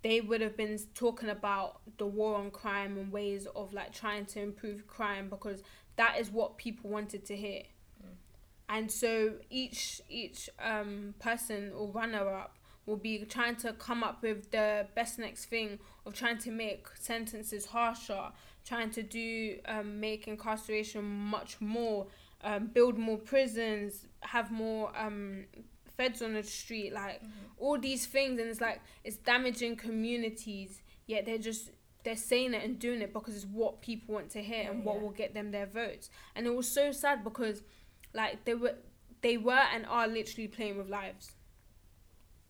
[0.00, 4.24] they would have been talking about the war on crime and ways of like trying
[4.24, 5.62] to improve crime because
[5.96, 7.60] that is what people wanted to hear.
[8.02, 8.14] Mm.
[8.70, 14.22] And so each each um person or runner up will be trying to come up
[14.22, 18.32] with the best next thing of trying to make sentences harsher,
[18.64, 22.06] trying to do um, make incarceration much more,
[22.42, 25.44] um, build more prisons, have more um,
[25.98, 27.30] feds on the street, like Mhm.
[27.58, 30.80] all these things, and it's like it's damaging communities.
[31.06, 31.70] Yet they're just
[32.04, 34.84] they're saying it and doing it because it's what people want to hear and Yeah,
[34.84, 36.08] what will get them their votes.
[36.34, 37.62] And it was so sad because,
[38.14, 38.76] like they were
[39.20, 41.32] they were and are literally playing with lives.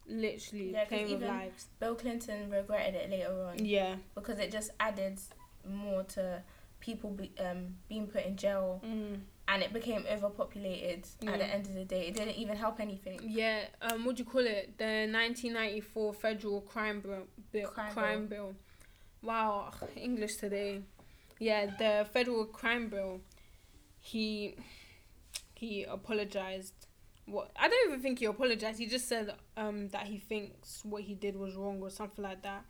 [0.07, 1.67] Literally Yeah, playing with lives.
[1.81, 3.97] Bill Clinton regretted it later on Yeah.
[4.15, 5.19] because it just added
[5.65, 6.43] more to
[6.81, 9.21] people be, um, being put in jail Mm.
[9.49, 11.33] And it became overpopulated Yeah.
[11.33, 12.07] at the end of the day.
[12.09, 13.19] It didn't even help anything.
[13.25, 14.77] Yeah, um, what do you call it?
[14.79, 17.27] The 1994 federal crime bill.
[17.51, 18.55] bill Crime crime, bill.
[19.23, 20.83] Wow, English today.
[21.41, 23.21] Yeah, the federal crime bill.
[24.01, 24.57] He
[25.55, 26.75] he apologized.
[27.27, 28.79] What I don't even think he apologized.
[28.79, 32.43] He just said um that he thinks what he did was wrong or something like
[32.43, 32.65] that.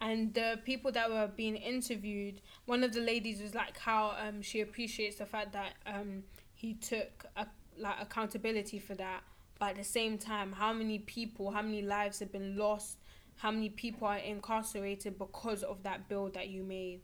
[0.00, 4.40] And the people that were being interviewed, one of the ladies was like how um
[4.42, 7.46] she appreciates the fact that um he took a,
[7.78, 9.22] like accountability for that.
[9.58, 12.98] But at the same time how many people how many lives have been lost?
[13.36, 17.00] How many people are incarcerated because of that bill that you made?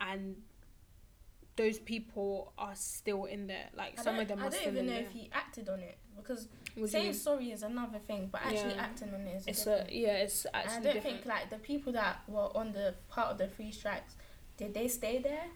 [0.00, 0.36] And
[1.56, 3.68] those people are still in there.
[3.76, 5.02] Like I some of them I are don't still even know there.
[5.02, 7.14] if he acted on it because You saying mean?
[7.14, 8.82] sorry is another thing, but actually Yeah.
[8.82, 9.90] acting on it is it's different.
[9.90, 12.94] a yeah it's And I don't different think like the people that were on the
[13.08, 14.16] part of the free strikes,
[14.56, 15.46] did they stay there?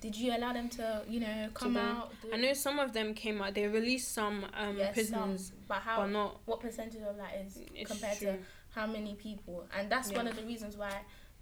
[0.00, 2.12] Did you allow them to, you know, come out?
[2.22, 5.78] do- i know some of them came out they released some um prisoners some, but
[5.78, 5.96] how?
[6.00, 8.28] but not what percentage of that is it's compared true.
[8.28, 8.38] to
[8.74, 9.66] how many people?
[9.76, 10.92] And that's one of the reasons why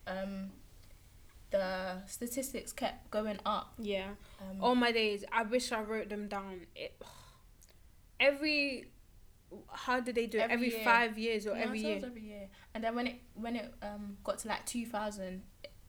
[0.06, 0.50] um,
[1.50, 3.74] the statistics kept going up.
[3.78, 7.00] yeah Um, all my days i wish i wrote them down it
[8.20, 8.86] every
[9.72, 10.84] how did they do it Every every, year.
[10.84, 12.48] five years or no, every year every year.
[12.74, 15.42] And then when it when it um got to like two thousand,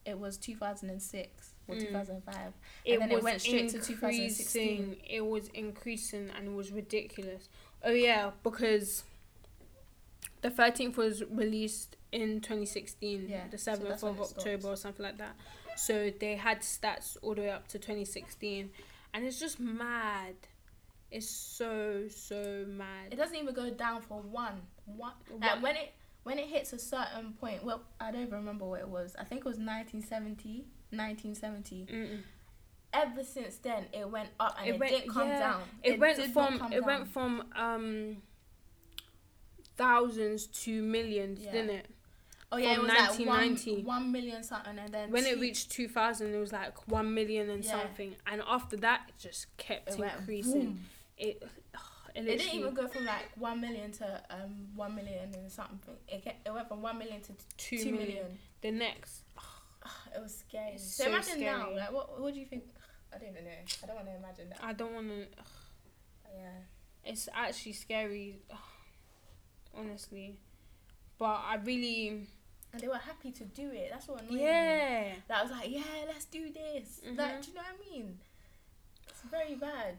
[0.05, 1.79] it was two thousand and six or Mm.
[1.81, 2.53] two thousand five.
[2.85, 4.61] it then it went straight to 2016.
[4.69, 4.97] increasing.
[5.09, 7.49] It was increasing and it was ridiculous.
[7.83, 9.03] Oh yeah, because
[10.41, 14.21] the thirteenth was released in 2016, Yeah, the 7th that's when of.
[14.21, 15.35] October or something like that.
[15.75, 18.69] So they had stats all the way up to 2016,
[19.13, 20.35] and it's just mad.
[21.15, 23.11] It's so so mad.
[23.11, 24.61] It doesn't even go down for one.
[24.85, 25.13] One.
[25.29, 25.41] What?
[25.41, 27.63] Like when it when it hits a certain point.
[27.63, 29.15] Well, I don't even remember what it was.
[29.17, 30.65] I think it was 1970.
[30.91, 31.87] 1970.
[31.91, 32.19] Mm-mm.
[32.93, 35.61] Ever since then, it went up and It it, went- didn't come yeah, down.
[35.83, 38.17] It, went did not from it went from um
[39.77, 41.51] thousands to millions, Yeah.
[41.51, 41.87] didn't it?
[42.51, 43.75] Oh yeah, it was like 1990.
[43.83, 47.49] one, one million something, and then When it reached 2000, it was like 1 million
[47.49, 47.71] and Yeah.
[47.71, 48.15] something.
[48.27, 50.79] And after that, it just kept it went increasing.
[51.17, 51.41] It,
[52.15, 55.95] it, It didn't even go from like one million to um one million and something.
[56.07, 58.07] It kept, it went from one million to Two two million.
[58.07, 58.37] million.
[58.61, 59.23] The next.
[60.15, 60.71] It was scary.
[60.75, 62.63] It's So, so imagine now, like what what do you think?
[63.13, 63.51] I don't even know.
[63.83, 64.59] I don't want to imagine that.
[64.63, 65.27] I don't want to.
[66.35, 66.49] Yeah.
[67.05, 68.39] It's actually scary,
[69.77, 70.39] honestly.
[71.17, 72.27] But I really.
[72.73, 73.89] And they were happy to do it.
[73.91, 74.41] That's what annoyed me.
[74.43, 75.13] Yeah.
[75.27, 76.99] That I was like, yeah, let's do this.
[77.07, 77.17] Mhm.
[77.17, 78.19] Like, do you know what I mean?
[79.07, 79.97] It's very bad.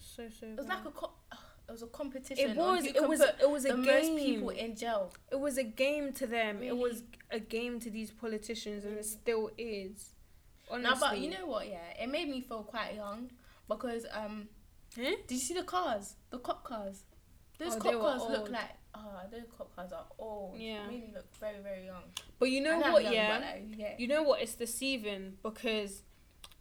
[0.00, 0.46] So, so.
[0.46, 0.78] It was bad.
[0.78, 1.12] like a co-
[1.68, 2.50] it was a competition.
[2.50, 2.84] It was.
[2.86, 3.20] It was.
[3.20, 4.18] It was a the most game.
[4.18, 5.12] people in jail.
[5.30, 6.62] It was a game to them.
[6.62, 10.10] It was a game to these politicians, and it still is.
[10.70, 10.90] Honestly.
[10.94, 11.68] No, but you know what?
[11.68, 13.30] Yeah, it made me feel quite young
[13.68, 14.48] because um,
[14.94, 15.02] Huh?
[15.26, 17.04] did you see the cars, the cop cars?
[17.58, 18.50] Those Oh, cop were cars look old.
[18.50, 20.58] like oh, those cop cars are old.
[20.58, 20.84] Yeah.
[20.84, 22.02] It made me look very very young.
[22.38, 23.02] But you know I what?
[23.02, 23.38] young, yeah.
[23.38, 23.94] like, yeah.
[23.98, 24.42] You know what?
[24.42, 26.02] It's deceiving because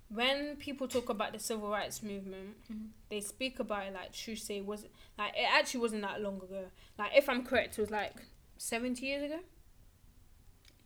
[0.10, 2.90] when people talk about the civil rights movement, Mhm.
[3.10, 4.86] they speak about it like true say was
[5.18, 6.72] like it actually wasn't that long ago.
[6.98, 8.14] Like if I'm correct, it was like
[8.58, 9.40] seventy years ago.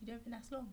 [0.00, 0.72] You don't think that's long?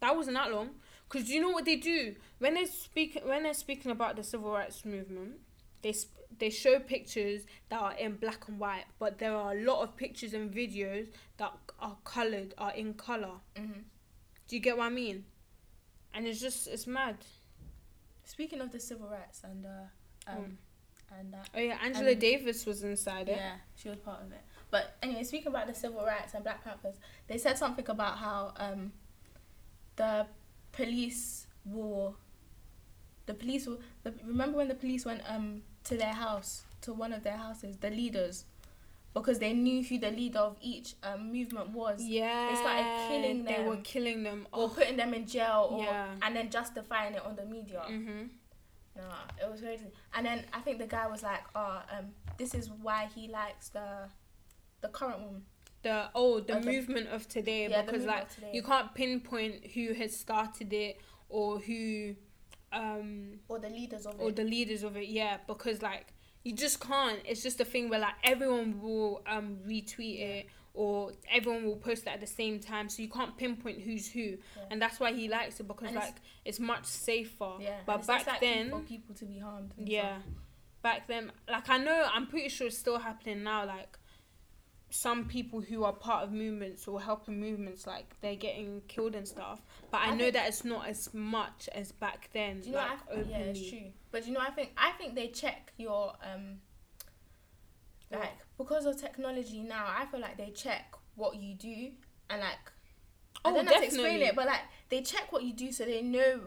[0.00, 0.70] That wasn't that long.
[1.08, 4.22] Cause do you know what they do when they speak when they're speaking about the
[4.22, 5.40] civil rights movement?
[5.80, 9.62] They sp- they show pictures that are in black and white, but there are a
[9.64, 11.08] lot of pictures and videos
[11.38, 13.40] that are colored, are in color.
[13.56, 13.80] Mm-hmm.
[14.46, 15.24] Do you get what I mean?
[16.12, 17.16] And it's just it's mad.
[18.28, 20.58] Speaking of the civil rights and uh, um,
[21.18, 21.48] and that.
[21.56, 23.36] Oh yeah, Angela And- Davis was inside it.
[23.36, 24.42] Yeah, she was part of it.
[24.70, 28.52] But anyway, speaking about the civil rights and Black Panthers, they said something about how
[28.58, 28.92] um,
[29.96, 30.26] the
[30.72, 32.16] police will,
[33.24, 33.66] the police.
[34.02, 37.78] The, remember when the police went um to their house, to one of their houses,
[37.78, 38.44] the leaders,
[39.20, 43.44] because they knew who the leader of each um, movement was, Yeah, they started killing
[43.44, 43.82] They were them.
[43.82, 44.46] killing them.
[44.52, 46.14] or Oh, putting them in jail, or Yeah.
[46.22, 47.82] and then justifying it on the media.
[47.88, 48.30] mhm.
[48.96, 49.86] Nah, it was crazy.
[50.14, 53.68] And then I think the guy was like, "Oh, um, this is why he likes
[53.68, 54.08] the,
[54.80, 55.42] the current one."
[55.82, 59.92] The oh the Oh, the- movement of today Yeah, because like you can't pinpoint who
[59.94, 62.16] has started it or who,
[62.72, 64.20] um, or the leaders of it.
[64.20, 64.36] or it.
[64.36, 65.06] the leaders of it.
[65.08, 66.06] Yeah, because like
[66.48, 67.18] you just can't.
[67.24, 72.02] It's just a thing where like everyone will um retweet it or everyone will post
[72.06, 74.36] it at the same time, so you can't pinpoint who's who,
[74.70, 77.54] and that's why he likes it because And like it's much safer.
[77.60, 78.70] yeah, but it's back likely then.
[78.70, 79.72] for people to be harmed.
[79.76, 80.18] and Yeah.
[80.20, 80.32] stuff.
[80.80, 83.66] Back then, like I know, I'm pretty sure it's still happening now.
[83.66, 83.97] Like
[84.90, 89.28] some people who are part of movements or helping movements, like they're getting killed and
[89.28, 89.60] stuff.
[89.90, 92.60] But I, I know think- that it's not as much as back then.
[92.60, 92.78] Do you know?
[92.78, 93.30] like what I, openly.
[93.38, 93.92] yeah, it's true.
[94.10, 96.56] But you know, I think I think they check your um.
[98.08, 98.20] What?
[98.20, 101.90] Like because of technology now, I feel like they check what you do
[102.30, 102.72] and like.
[103.44, 105.70] I Oh, don't know how to explain it, but like they check what you do
[105.70, 106.40] so they know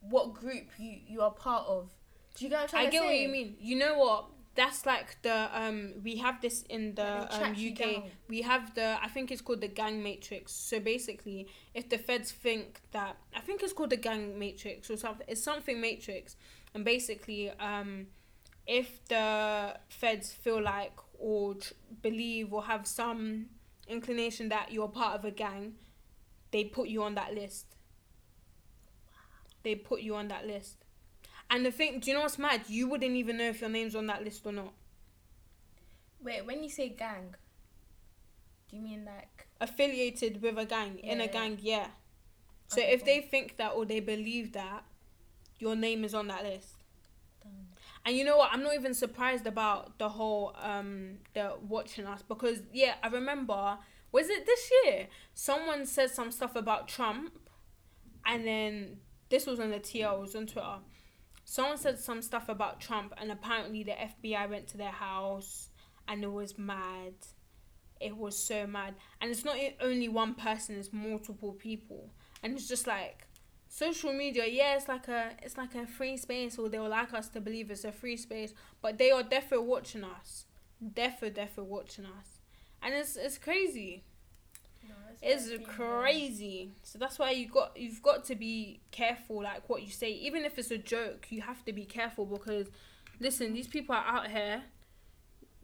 [0.00, 1.88] what group you you are part of.
[2.34, 3.06] Do you get what I'm trying I get say?
[3.06, 3.56] what you mean.
[3.60, 4.26] You know what?
[4.60, 8.04] That's like the um we have this in the um, UK.
[8.28, 10.52] We have the I think it's called the gang matrix.
[10.52, 14.98] So basically, if the feds think that I think it's called the gang matrix or
[14.98, 16.36] something, it's something matrix,
[16.74, 18.08] and basically, um,
[18.66, 23.46] if the feds feel like or tr- believe or have some
[23.88, 25.72] inclination that you're part of a gang,
[26.50, 27.64] they put you on that list.
[29.62, 30.84] They put you on that list.
[31.50, 32.62] And the thing, do you know what's mad?
[32.68, 34.72] You wouldn't even know if your name's on that list or not.
[36.22, 37.34] Wait, when you say gang,
[38.68, 39.48] do you mean like?
[39.60, 41.30] Affiliated with a gang, in a yeah.
[41.32, 41.88] gang, yeah.
[42.68, 43.06] So Okay, if cool.
[43.06, 44.84] they think that or they believe that,
[45.58, 46.84] your name is on that list.
[48.04, 48.50] And you know what?
[48.52, 53.78] I'm not even surprised about the whole um the watching us because yeah, I remember
[54.12, 55.08] was it this year?
[55.34, 57.38] Someone said some stuff about Trump
[58.26, 58.96] and then
[59.28, 60.78] this was on the TL, it was on Twitter.
[61.50, 65.70] Someone said some stuff about Trump and apparently the FBI went to their house
[66.06, 67.14] and it was mad.
[68.00, 68.94] It was so mad.
[69.20, 72.12] And it's not only one person, it's multiple people.
[72.44, 73.26] And it's just like
[73.66, 77.14] social media yeah it's like a it's like a free space or they would like
[77.14, 80.46] us to believe it's a free space but they are definitely watching us
[80.92, 82.40] definitely definitely watching us
[82.82, 84.02] and it's it's crazy
[85.22, 86.70] It's crazy.
[86.82, 90.10] So that's why you got you've got to be careful like what you say.
[90.12, 92.68] Even if it's a joke, you have to be careful because
[93.20, 94.62] listen, these people are out here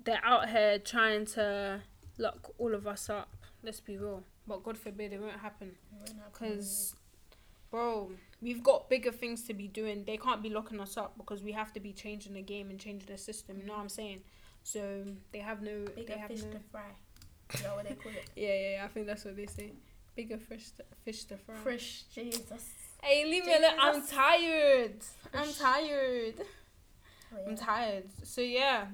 [0.06, 1.82] they're out here trying to
[2.16, 3.28] lock all of us up.
[3.62, 4.22] Let's be real.
[4.46, 5.68] But God forbid it won't happen.
[5.68, 6.30] It won't happen.
[6.32, 6.94] Because,
[7.70, 10.04] bro, we've got bigger things to be doing.
[10.06, 12.78] They can't be locking us up because we have to be changing the game and
[12.78, 13.58] changing the system.
[13.60, 14.20] You know what I'm saying?
[14.62, 15.84] So they have no.
[15.96, 16.52] bigger they have fish no.
[16.52, 16.92] to fry.
[17.54, 18.24] Is that what they call it?
[18.34, 19.72] Yeah, yeah, yeah, I think that's what they say.
[20.14, 21.54] Bigger fish, to, fish to fry.
[21.56, 22.70] Fresh Jesus.
[23.02, 23.76] Hey, leave me alone.
[23.78, 24.10] I'm Jesus.
[24.10, 24.96] tired.
[25.34, 26.34] I'm tired.
[27.34, 28.04] Oh, I'm tired.
[28.22, 28.86] So yeah,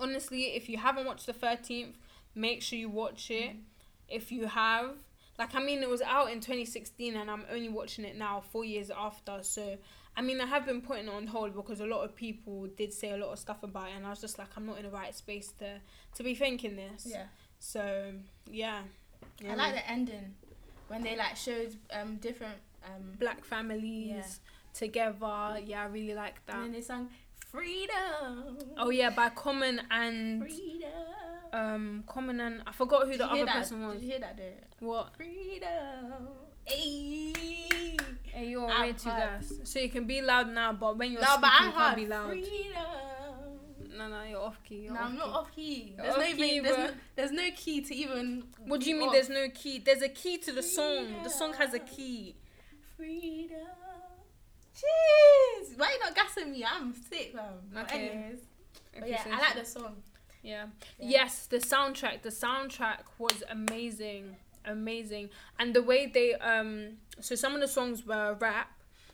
[0.00, 1.96] honestly, if you haven't watched the thirteenth,
[2.34, 3.56] make sure you watch it.
[3.56, 3.60] Mm.
[4.08, 4.94] If you have,
[5.38, 8.64] like, I mean, it was out in 2016, and I'm only watching it now, four
[8.64, 9.38] years after.
[9.42, 9.78] So,
[10.16, 12.92] I mean, I have been putting it on hold because a lot of people did
[12.92, 14.84] say a lot of stuff about it, and I was just like, I'm not in
[14.84, 15.80] the right space to
[16.14, 17.06] to be thinking this.
[17.10, 17.24] Yeah.
[17.62, 18.12] So
[18.50, 18.80] yeah.
[19.40, 20.34] yeah I like the ending
[20.88, 24.24] when they like showed um different um black families Yeah.
[24.74, 25.60] together.
[25.64, 26.56] Yeah, I really like that.
[26.56, 27.08] and then they sang
[27.50, 28.58] freedom.
[28.76, 30.90] Oh yeah, by Common and freedom.
[31.52, 33.54] um Common and I forgot who Did the other that?
[33.54, 33.94] person was.
[33.94, 34.36] Did you hear that?
[34.36, 34.44] Dude?
[34.80, 35.14] What?
[35.16, 36.28] Freedom.
[36.66, 38.00] Ayy.
[38.24, 39.52] Hey, you're way too gas.
[39.64, 42.28] So you can be loud now, but when you're No, speaking, you can't be loud.
[42.28, 43.01] Freedom.
[44.10, 44.76] No, no, you're off key.
[44.84, 45.32] You're No, off I'm not key.
[45.32, 45.94] off key.
[45.96, 48.44] There's off no key, even, there's, no, there's no key to even.
[48.66, 49.08] What do you mean?
[49.08, 49.14] off.
[49.14, 49.78] There's no key.
[49.78, 51.22] There's a key to the song.
[51.22, 52.36] The song has a key.
[52.96, 53.58] Freedom.
[54.74, 55.78] Jeez.
[55.78, 56.64] Why you not gassing me?
[56.64, 57.44] I'm sick, man.
[57.72, 58.08] But Okay.
[58.08, 58.38] Anyways.
[58.98, 59.96] But yeah, I like the song.
[60.42, 60.66] Yeah.
[60.98, 61.08] Yeah.
[61.08, 62.22] Yes, the soundtrack.
[62.22, 66.98] The soundtrack was amazing, amazing, and the way they um.
[67.20, 68.68] So some of the songs were rap,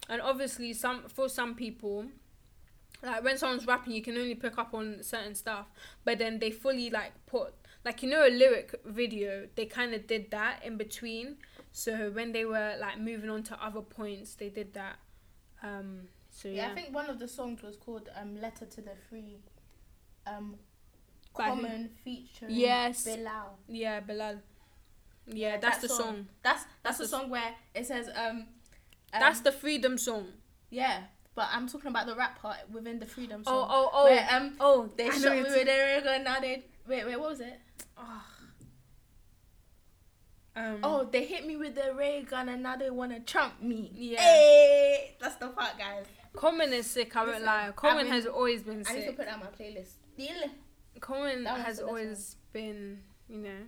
[0.09, 2.07] and obviously some for some people,
[3.03, 5.67] like when someone's rapping, you can only pick up on certain stuff,
[6.05, 9.49] but then they fully like put like you know a lyric video.
[9.55, 11.37] They kind of did that in between.
[11.73, 14.97] So when they were like moving on to other points, they did that.
[15.63, 16.09] Um.
[16.31, 16.73] So Yeah, yeah.
[16.73, 19.39] I think one of the songs was called um, "Letter to the Free."
[20.27, 20.57] Um,
[21.37, 21.51] By who?
[21.51, 23.05] common featuring Yes.
[23.05, 23.59] Bilal.
[23.69, 24.37] yeah, Bilal.
[25.27, 25.99] Yeah, Yeah, that's that the song.
[25.99, 26.29] song.
[26.43, 28.27] That's that's That's the the song where it says um.
[28.27, 28.47] um
[29.13, 30.33] That's the freedom song.
[30.71, 31.05] yeah,
[31.39, 33.69] but I'm talking about the rap part within the freedom Oh, song.
[33.71, 34.05] oh, oh.
[34.07, 37.17] Where um oh, they I shot me with their ray gun now they wait wait
[37.21, 37.61] what was it?
[37.97, 38.25] Oh.
[40.57, 43.93] Um, Oh, they hit me with the ray gun and now they wanna trump me.
[43.95, 44.21] Yeah.
[44.21, 46.07] Hey, that's the part, guys.
[46.35, 47.15] Common is sick.
[47.15, 47.71] I won't lie.
[47.77, 49.93] Common I've been- has always been I need to put that on my playlist.
[50.17, 50.51] Deal.
[51.01, 53.61] Common has the best always been, you know.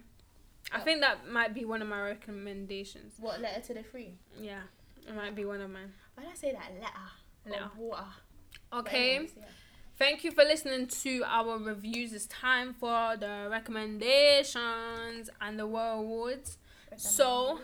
[0.72, 0.84] I Oh.
[0.84, 3.14] think that might be one of my recommendations.
[3.20, 4.18] What letter to the free?
[4.36, 4.62] Yeah,
[5.06, 5.92] it might be one of mine.
[6.14, 7.10] Why did I say that letter?
[7.46, 8.04] Or water.
[8.72, 9.16] Okay.
[9.16, 9.44] anyways, yeah.
[9.98, 12.12] Thank you for listening to our reviews.
[12.12, 16.56] It's time for the recommendations and the world awards.
[16.96, 17.60] So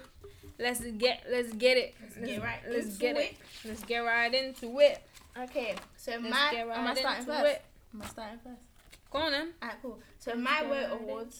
[0.58, 1.94] let's get let's get it.
[2.02, 3.20] Let's get right Let's into get it.
[3.20, 3.36] it.
[3.64, 5.02] Let's get right into it.
[5.38, 7.44] Okay, so Let's my get right am I starting first?
[7.46, 7.64] it.
[7.94, 8.62] Am I starting first?
[9.10, 9.48] Go on then.
[9.62, 9.98] Alright, cool.
[10.18, 11.38] So my Let's vote get right awards.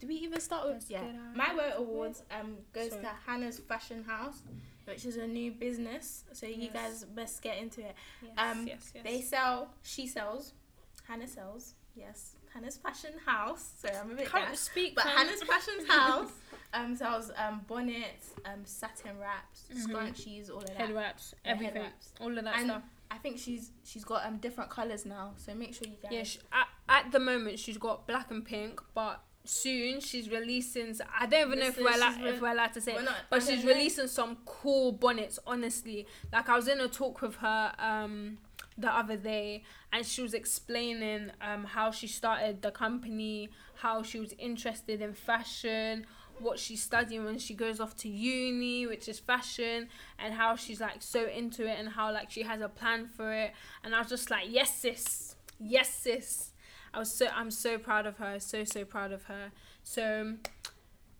[0.00, 0.74] Do we even start with?
[0.74, 1.00] Let's yeah.
[1.00, 3.02] right My into awards um goes Sorry.
[3.02, 4.42] to Hannah's Fashion House,
[4.86, 6.24] which is a new business.
[6.32, 7.94] So you guys best get into it.
[8.22, 9.04] Yes, Um, yes, yes.
[9.04, 9.70] They sell.
[9.82, 10.52] She sells.
[11.06, 11.74] Hannah sells.
[11.94, 12.36] Yes.
[12.52, 13.72] Hannah's Fashion House.
[13.82, 14.30] So I'm a bit.
[14.30, 14.94] Can't speak.
[14.94, 15.04] But.
[15.06, 16.30] Hannah's Fashion House
[16.74, 19.86] um sells um bonnets, um satin wraps, Mhm.
[19.86, 20.76] scrunchies, all of that.
[20.76, 22.12] head wraps, Yeah, head everything, wraps.
[22.20, 22.82] all of that And stuff.
[23.10, 25.34] I think she's she's got um different colors now.
[25.36, 26.12] So make sure you guys.
[26.12, 30.94] Yeah, sh at, at the moment she's got black and pink, but soon she's releasing.
[31.18, 33.04] I don't even know if we're allowed, re- if we're allowed to say, We're it,
[33.04, 33.72] not- but she's know.
[33.72, 35.38] releasing some cool bonnets.
[35.46, 38.38] Honestly, like I was in a talk with her um
[38.78, 44.18] the other day, and she was explaining um how she started the company, how she
[44.20, 46.06] was interested in fashion.
[46.38, 50.82] What she's studying when she goes off to uni, which is fashion, and how she's
[50.82, 53.52] like so into it, and how like she has a plan for it.
[53.82, 56.52] And I was just like, yes, sis, yes, sis.
[56.96, 59.52] I was so I'm so proud of her, so so proud of her.
[59.84, 60.36] So,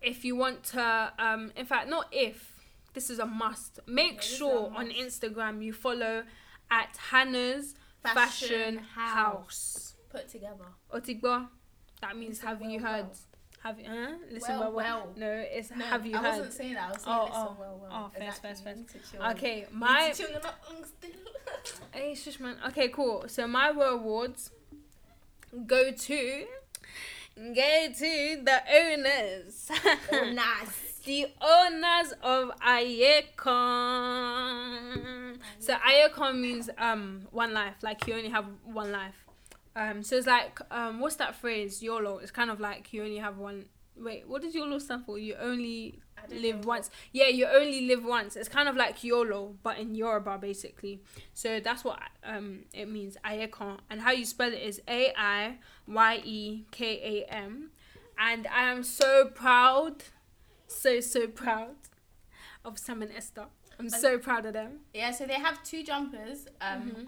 [0.00, 2.54] if you want to, um, in fact, not if
[2.94, 3.80] this is a must.
[3.86, 4.90] Make sure a on.
[4.90, 6.22] Instagram you follow
[6.70, 9.94] at Hannah's Fashion, House.
[10.08, 10.64] Put together.
[10.94, 11.48] Otigbo,
[12.00, 13.02] that means Listen have you heard?
[13.02, 13.12] well.
[13.62, 13.86] Have you?
[13.86, 14.12] Huh?
[14.30, 14.98] Listen Well, well, well.
[15.04, 15.12] well.
[15.16, 16.26] No, it's No, have you I heard?
[16.26, 16.84] I wasn't saying that.
[16.84, 17.56] I was saying Oh, listen oh.
[17.60, 17.90] well, well.
[17.92, 18.72] Oh, first, Exactly.
[18.72, 19.36] first, first.
[19.36, 21.16] Okay, my need to chill, you're not understood.
[21.92, 22.56] Hey, shush, man.
[22.68, 23.24] Okay, cool.
[23.28, 24.52] So my awards
[25.66, 26.44] go to
[27.36, 29.70] go to the owners.
[30.34, 31.00] nice.
[31.04, 33.46] the owners of Aiyekan.
[35.58, 39.24] So Aiyekan means um one life, like you only have one life.
[39.74, 41.82] Um, so it's like um, what's that phrase?
[41.82, 42.18] YOLO.
[42.18, 43.66] It's kind of like you only have one
[43.98, 45.18] Wait, what does YOLO stand for?
[45.18, 46.00] You only
[46.30, 46.90] live once.
[47.12, 48.36] Yeah, you only live once.
[48.36, 51.00] It's kind of like YOLO, but in Yoruba, basically.
[51.34, 53.16] So that's what um it means.
[53.24, 53.78] Aiyekan.
[53.90, 57.70] And how you spell it is A I Y E K A M.
[58.18, 60.04] And I am so proud,
[60.66, 61.76] so so proud
[62.64, 63.46] of Sam and Esther.
[63.78, 64.80] I'm so proud of them.
[64.94, 66.46] Yeah, so they have two jumpers.
[66.62, 67.06] Um, Mhm.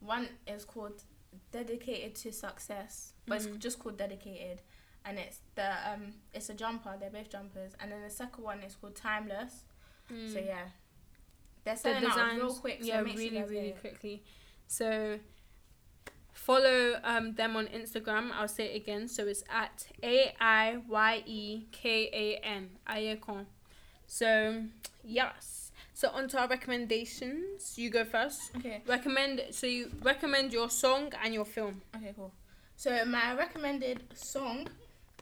[0.00, 1.04] one is called
[1.52, 3.46] Dedicated to Success, but Mhm.
[3.46, 4.62] it's just called Dedicated,
[5.06, 6.94] and it's the um, it's a jumper.
[6.98, 9.64] They're both jumpers, and then the second one is called Timeless.
[10.08, 10.46] So Mm.
[10.46, 10.58] yeah,
[11.64, 12.78] they're the selling out real quick.
[12.80, 13.80] So yeah make really really it.
[13.80, 14.22] quickly
[14.68, 15.18] so
[16.32, 19.86] follow um them on instagram i'll say it again so it's at
[21.36, 23.46] a-i-y-e-k-a-n Aiyekan
[24.06, 24.62] so
[25.04, 28.82] yes so on to our recommendations you go first Okay.
[28.86, 32.32] recommend so you recommend your song and your film Okay, cool.
[32.76, 34.68] So my recommended song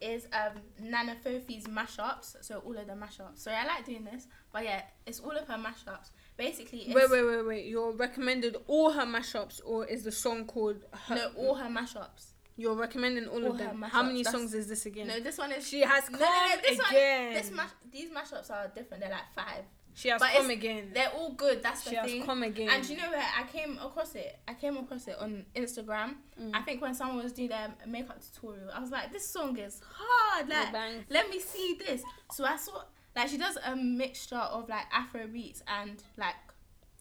[0.04, 2.36] is um Nana Fofie's mashups.
[2.42, 3.38] So all of the mashups.
[3.38, 6.10] So I like doing this, but yeah, it's all of her mashups.
[6.36, 10.44] Basically, it's, wait wait wait wait you're recommended all her mashups or is the song
[10.46, 12.32] called her, no, all her mashups.
[12.56, 15.38] you're recommending all, all of them how many that's- songs is this again No, this
[15.38, 16.94] one is she has No, come no, no, this one-
[17.34, 17.70] this mash.
[17.90, 19.00] These mashups are different.
[19.02, 19.64] They're like five.
[19.96, 20.90] She has But come again.
[20.92, 21.62] They're all good.
[21.62, 22.24] That's the She has thing.
[22.26, 22.68] come again.
[22.68, 24.36] And you know where I came across it?
[24.48, 26.16] I came across it on Instagram.
[26.40, 26.50] Mm.
[26.52, 29.80] I think when someone was doing their makeup tutorial, I was like, this song is
[29.88, 30.48] hard.
[30.48, 30.74] Like,
[31.10, 32.02] let me see this.
[32.32, 32.82] So I saw,
[33.14, 36.34] like, she does a mixture of like Afro beats and like,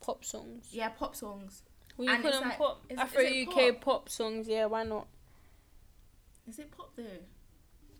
[0.00, 0.68] pop songs.
[0.70, 1.62] yeah, pop songs.
[1.96, 4.08] Well, call them like- pop Afro UK pop?
[4.08, 4.46] songs.
[4.48, 5.08] Yeah, why not?
[6.48, 7.02] Is it pop though?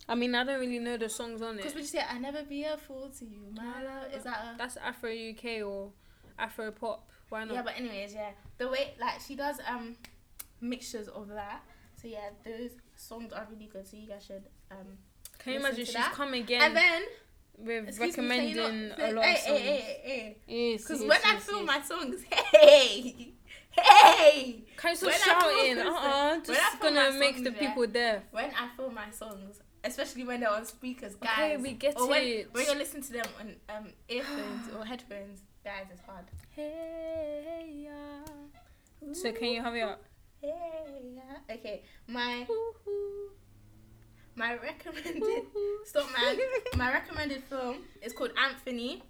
[0.08, 1.56] I mean, I don't really know the songs on it.
[1.58, 4.38] Because when you say, I never be a fool to you, my love, is that
[4.54, 4.58] a.
[4.58, 5.90] That's Afro UK or
[6.38, 7.08] Afro pop.
[7.30, 7.54] Why not?
[7.54, 9.96] Yeah, but anyways, yeah, the way like she does um
[10.60, 11.62] mixtures of that.
[12.00, 13.86] So yeah, those songs are really good.
[13.86, 14.98] So you guys should um.
[15.38, 16.12] Can you imagine she's that.
[16.12, 17.02] come again And then
[17.58, 19.58] with excuse me, recommending not- a lot hey, of songs?
[19.60, 20.36] Hey, hey, hey,
[20.72, 21.66] Yes, Because yes, when I film yes.
[21.66, 23.32] my songs, hey,
[23.70, 24.64] hey.
[24.76, 25.78] Can you stop shouting?
[25.78, 28.22] Uh uh Just gonna make songs, the yeah, people deaf.
[28.30, 31.30] When I film my songs, especially when they're on speakers, guys.
[31.38, 32.48] Okay, we get or when, it.
[32.52, 36.24] When you listen to them on um earphones or headphones, guys, it's hard.
[36.50, 39.12] Hey, yeah.
[39.12, 40.02] So can you hurry up?
[40.40, 40.50] Hey,
[41.14, 41.54] yeah.
[41.54, 42.46] Okay, my
[44.34, 45.42] my recommended
[45.84, 46.38] stop man.
[46.76, 49.02] My recommended film is called Anthony,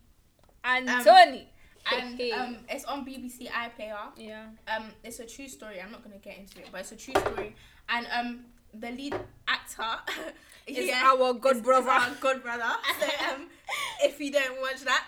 [0.64, 1.48] Anthony.
[1.92, 4.10] and um, it's on BBC iPlayer.
[4.16, 4.46] yeah.
[4.68, 5.80] Um, it's a true story.
[5.80, 7.54] I'm not gonna get into it, but it's a true story.
[7.88, 8.44] And um,
[8.80, 9.14] the lead
[9.48, 9.96] actor
[10.66, 11.90] Is yeah, our god brother.
[11.90, 12.72] our god brother.
[12.98, 13.48] So um,
[14.02, 15.04] if you don't watch that,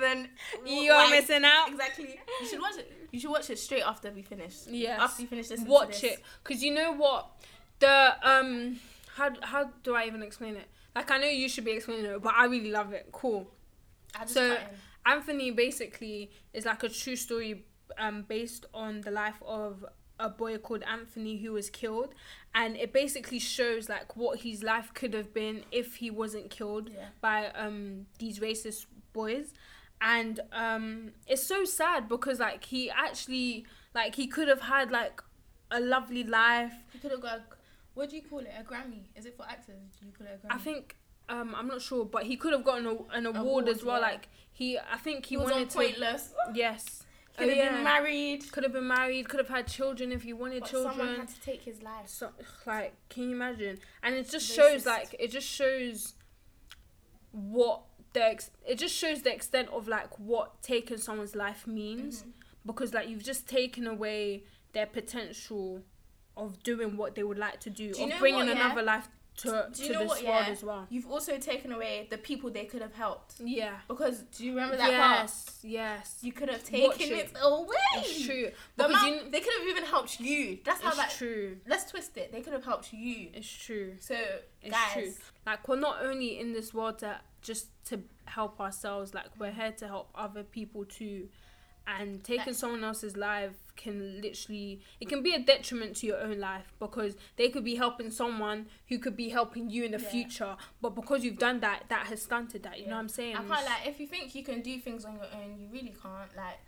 [0.00, 0.28] then
[0.64, 1.68] You are missing out.
[1.68, 2.18] Exactly.
[2.40, 2.92] You should watch it.
[3.12, 4.54] You should watch it straight after we finish.
[4.68, 4.98] Yes.
[5.00, 6.14] After you finish to Watch this.
[6.14, 7.30] it, cause you know what,
[7.78, 8.80] the um,
[9.14, 10.66] how how do I even explain it?
[10.96, 13.08] Like I know you should be explaining it, but I really love it.
[13.12, 13.46] Cool.
[14.26, 14.56] So-
[15.04, 17.64] Anthony basically is like a true story
[17.96, 19.84] um, based on the life of
[20.18, 22.12] a boy called Anthony who was killed,
[22.56, 26.88] and it basically shows like what his life could have been if he wasn't killed
[26.92, 27.08] Yeah.
[27.20, 29.52] by um, these racist boys,
[30.00, 35.22] and um, it's so sad because like he actually like he could have had like
[35.70, 36.72] a lovely life.
[36.92, 37.34] he could have got.
[37.38, 37.42] A,
[37.94, 38.52] what do you call it?
[38.58, 39.02] A Grammy?
[39.14, 39.82] Is it for actors?
[40.00, 40.54] Do you call it a Grammy?
[40.54, 40.96] I think.
[41.28, 43.96] Um, I'm not sure, but he could have gotten a, an award, Award, as well.
[44.00, 44.06] yeah.
[44.06, 45.78] Like he, I think he, he was wanted on to.
[45.78, 46.32] Pointless.
[46.54, 47.02] Yes,
[47.36, 47.72] Could have Oh, yeah.
[47.74, 48.52] been married.
[48.52, 51.16] could have been married, could have had children if he wanted But someone children.
[51.20, 52.08] had to take his life.
[52.08, 52.30] So,
[52.66, 53.78] like, can you imagine?
[54.02, 54.54] And it just Racist.
[54.56, 56.14] shows, like, it just shows
[57.32, 57.82] what
[58.12, 62.32] the ex- it just shows the extent of like what taking someone's life means Mhm.
[62.64, 65.82] because like you've just taken away their potential
[66.36, 68.64] of doing what they would like to do, Do you of know bringing what, yeah?
[68.66, 69.08] another life
[69.38, 70.52] to Do you to know this what, world yeah?
[70.52, 70.86] as well.
[70.88, 73.34] You've also taken away the people they could have helped.
[73.40, 73.74] Yeah.
[73.88, 75.20] Because do you remember that part?
[75.20, 75.58] Yes.
[75.62, 76.18] Yes.
[76.22, 77.26] You could have Watch taken it.
[77.26, 77.76] it away.
[77.96, 78.50] It's true.
[78.76, 80.58] The amount, you, they could have even helped you.
[80.64, 81.10] That's how it's that.
[81.10, 81.58] true.
[81.66, 82.32] Let's twist it.
[82.32, 83.28] They could have helped you.
[83.34, 83.94] It's true.
[84.00, 84.16] So
[84.62, 85.12] It's guys, true.
[85.44, 89.56] Like we're not only in this world to just to help ourselves, like we're mm.
[89.56, 91.28] here to help other people too.
[91.86, 96.18] And taking Like- someone else's life can literally it can be a detriment to your
[96.20, 100.00] own life because they could be helping someone who could be helping you in the
[100.00, 100.08] Yeah.
[100.08, 100.56] future.
[100.80, 102.78] But because you've done that, that has stunted that.
[102.80, 103.36] You know what I'm saying?
[103.36, 105.94] I can't like if you think you can do things on your own, you really
[106.02, 106.34] can't.
[106.36, 106.58] Like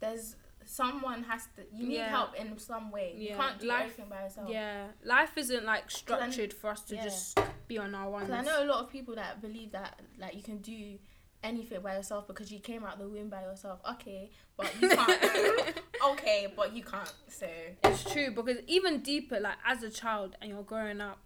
[0.00, 1.62] there's someone has to.
[1.72, 2.08] You need Yeah.
[2.10, 3.14] help in some way.
[3.16, 4.48] You can't do Life- everything by yourself.
[4.50, 7.04] Yeah, life isn't like structured for us to yeah.
[7.04, 10.34] just be on our own I know a lot of people that believe that like
[10.34, 10.98] you can do
[11.42, 13.80] anything by yourself because you came out the womb by yourself.
[13.92, 15.82] Okay, but you can't.
[16.10, 17.12] okay, but you can't.
[17.28, 17.46] So
[17.84, 21.18] It's true because even deeper, like as a child and you're growing up,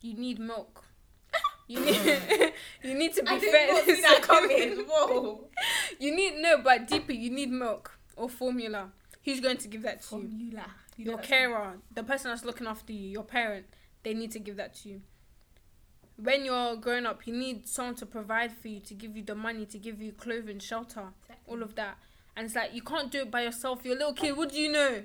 [0.00, 0.84] you need milk.
[1.70, 1.96] You need
[2.82, 3.68] you need to be I did fed.
[3.68, 4.86] not see that coming.
[4.88, 5.48] Whoa.
[5.98, 7.12] You need no, but deeper.
[7.12, 8.90] You need milk or formula.
[9.22, 10.22] Who's going to give that to you?
[10.22, 10.66] Formula.
[10.96, 13.66] You know Your carer, the person that's looking after you, your parent.
[14.02, 15.02] They need to give that to you.
[16.20, 19.34] When you're growing up, you need someone to provide for you, to give you the
[19.36, 21.04] money, to give you clothing, shelter,
[21.46, 21.96] all of that.
[22.36, 23.80] And it's like you can't do it by yourself.
[23.84, 24.36] You're a little kid.
[24.36, 25.04] What do you know?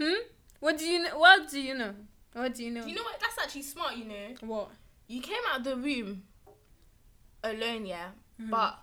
[0.00, 0.14] Hmm.
[0.60, 1.18] What do you know?
[1.18, 1.94] What do you know?
[2.32, 2.82] What do you know?
[2.82, 3.20] Do you know what?
[3.20, 3.96] That's actually smart.
[3.96, 4.34] You know.
[4.40, 4.70] what?
[5.08, 6.22] You came out of the room
[7.44, 8.50] alone, yeah, Mhm.
[8.50, 8.78] but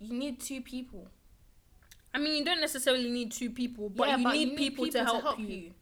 [0.00, 1.08] you need two people.
[2.12, 5.38] I mean, you don't necessarily need two people, but Yeah, you need people, to help,
[5.38, 5.74] you.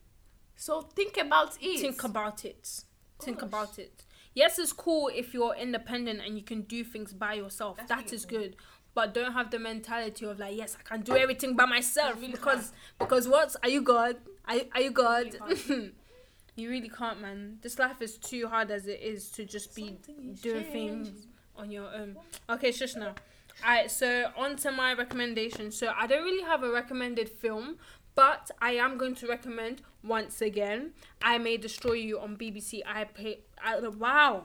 [0.57, 1.81] So think about it.
[1.81, 2.85] Think about it.
[3.21, 4.05] Think about it.
[4.37, 7.79] Yes, it's cool if you're independent and you can do things by yourself.
[7.79, 8.51] That's That is beautiful.
[8.51, 8.57] good.
[8.95, 12.33] But don't have the mentality of like, yes, I can do everything by myself really
[12.33, 13.57] because because what?
[13.63, 14.17] Are you God?
[14.47, 15.37] Are, are you God?
[15.69, 15.93] really
[16.57, 17.59] you really can't, man.
[17.63, 19.99] This life is too hard as it is to just be
[20.43, 21.27] doing things
[21.57, 22.17] on your own.
[22.51, 23.15] Okay, shush now.
[23.63, 25.71] Alright, so on to my recommendation.
[25.71, 27.77] So I don't really have a recommended film,
[28.15, 30.93] but I am going to recommend once again.
[31.23, 33.39] I May Destroy You on BBC iPlay.
[33.63, 34.45] I, wow,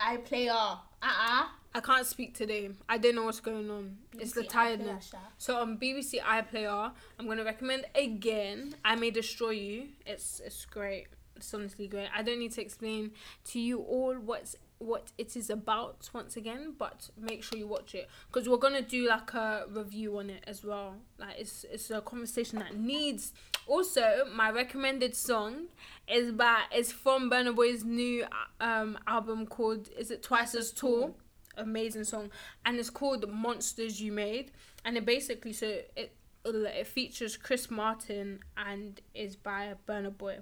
[0.00, 1.46] I play uh uh
[1.76, 2.70] I can't speak today.
[2.88, 3.96] I don't know what's going on.
[4.18, 5.12] it's the tiredness.
[5.38, 8.76] So on BBC iPlayer, I'm gonna recommend again.
[8.84, 9.88] I May Destroy You.
[10.06, 11.08] It's it's great.
[11.34, 12.08] It's honestly great.
[12.14, 13.10] I don't need to explain
[13.46, 17.94] to you all what's what it is about once again, but make sure you watch
[17.94, 20.94] it because we're gonna do like a review on it as well.
[21.18, 23.32] Like it's it's a conversation that needs.
[23.66, 25.66] Also, my recommended song
[26.08, 28.26] is by is from Burna Boy's new
[28.60, 31.16] um album called is it Twice as Tall.
[31.56, 32.30] Amazing song.
[32.66, 34.50] And it's called monsters you made.
[34.84, 40.38] And it basically so it it features chris martin and is by Burna Boy.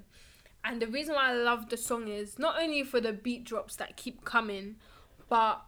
[0.65, 3.77] And the reason why i love the song is not only for the beat drops
[3.77, 4.77] that keep coming
[5.29, 5.63] but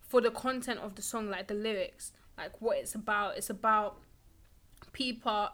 [0.00, 3.36] for the content of the song like the lyrics like what it's about.
[3.36, 3.98] It's about
[4.94, 5.50] people uh,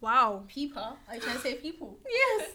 [0.00, 0.44] wow.
[0.46, 0.96] People.
[1.08, 1.98] Are you trying to say people?
[2.08, 2.50] yes.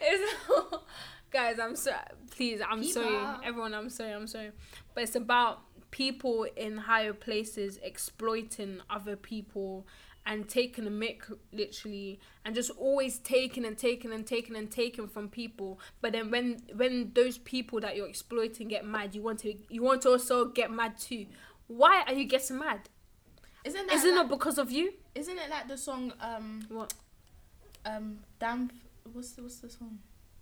[0.00, 0.34] It's,
[1.30, 1.98] guys i'm sorry.
[2.30, 4.52] please i'm sorry everyone i'm sorry i'm sorry.
[4.94, 9.86] But it's about people in higher places exploiting other people
[10.26, 11.20] and taking a mick
[11.52, 15.80] literally and just always taking and taking and taking and taking from people.
[16.00, 19.82] But then when when those people that you're exploiting get mad you want to you
[19.82, 21.26] want to also get mad too.
[21.66, 22.88] Why are you getting mad
[23.64, 26.92] Isn't that isn't like, it because of you isn't it like the song um what
[27.84, 28.70] um damn
[29.12, 29.98] what's the, what's the song?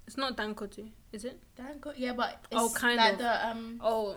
[0.06, 1.94] it's not Dangote is it Damn good.
[1.96, 3.18] Yeah, but it's Oh, kind like of.
[3.18, 4.16] the um oh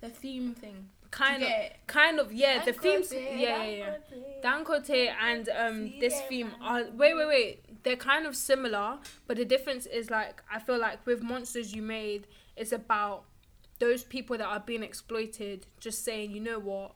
[0.00, 0.88] the theme thing.
[1.10, 1.50] kind of
[1.86, 3.94] kind of yeah the themes yeah yeah yeah.
[4.42, 9.44] Dangote and um this theme are wait wait wait they're kind of similar but the
[9.44, 12.26] difference is like I feel like with monsters you made
[12.56, 13.24] it's about
[13.78, 16.92] those people that are being exploited just saying you know what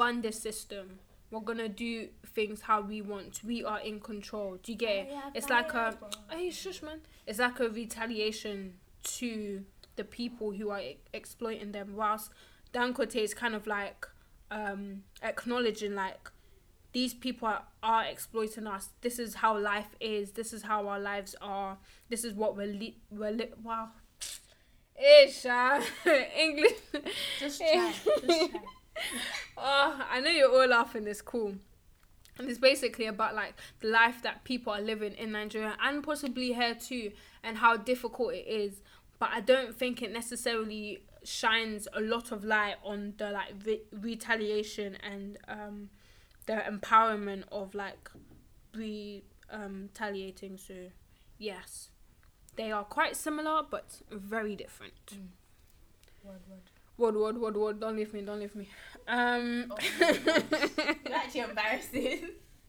[0.00, 0.98] bun this system.
[1.30, 3.40] We're gonna do things how we want.
[3.44, 4.56] We are in control.
[4.62, 5.08] Do you get it?
[5.34, 5.94] It's like a
[6.30, 7.00] hey shush man.
[7.26, 8.74] It's like a retaliation
[9.18, 9.62] to
[9.96, 10.80] the people who are
[11.12, 12.30] exploiting them whilst
[12.72, 14.06] Dangote is kind of like
[14.50, 16.30] um acknowledging like
[16.92, 18.88] these people are, are exploiting us.
[19.02, 20.32] This is how life is.
[20.32, 21.76] This is how our lives are.
[22.08, 23.90] This is what we're li- we're li- wow.
[25.24, 25.80] Ish uh,
[26.38, 26.78] english.
[27.38, 27.92] Just try.
[28.04, 28.48] Just try.
[29.56, 31.06] oh, I know you're all laughing.
[31.06, 31.54] It's cool.
[32.38, 36.52] And it's basically about like the life that people are living in Nigeria and possibly
[36.52, 38.80] here too, and how difficult it is.
[39.18, 43.82] But I don't think it necessarily shines a lot of light on the like re-
[43.92, 45.90] retaliation and um,
[46.46, 48.10] the empowerment of like
[48.74, 50.56] re um, retaliating.
[50.56, 50.74] So
[51.38, 51.90] yes,
[52.56, 55.18] they are quite similar but very different.
[56.24, 56.70] Word, word.
[57.00, 57.80] Word, word, word, word.
[57.80, 58.20] Don't leave me.
[58.20, 58.68] Don't leave me.
[59.08, 59.72] Um.
[59.72, 62.28] Oh, You're actually embarrassing.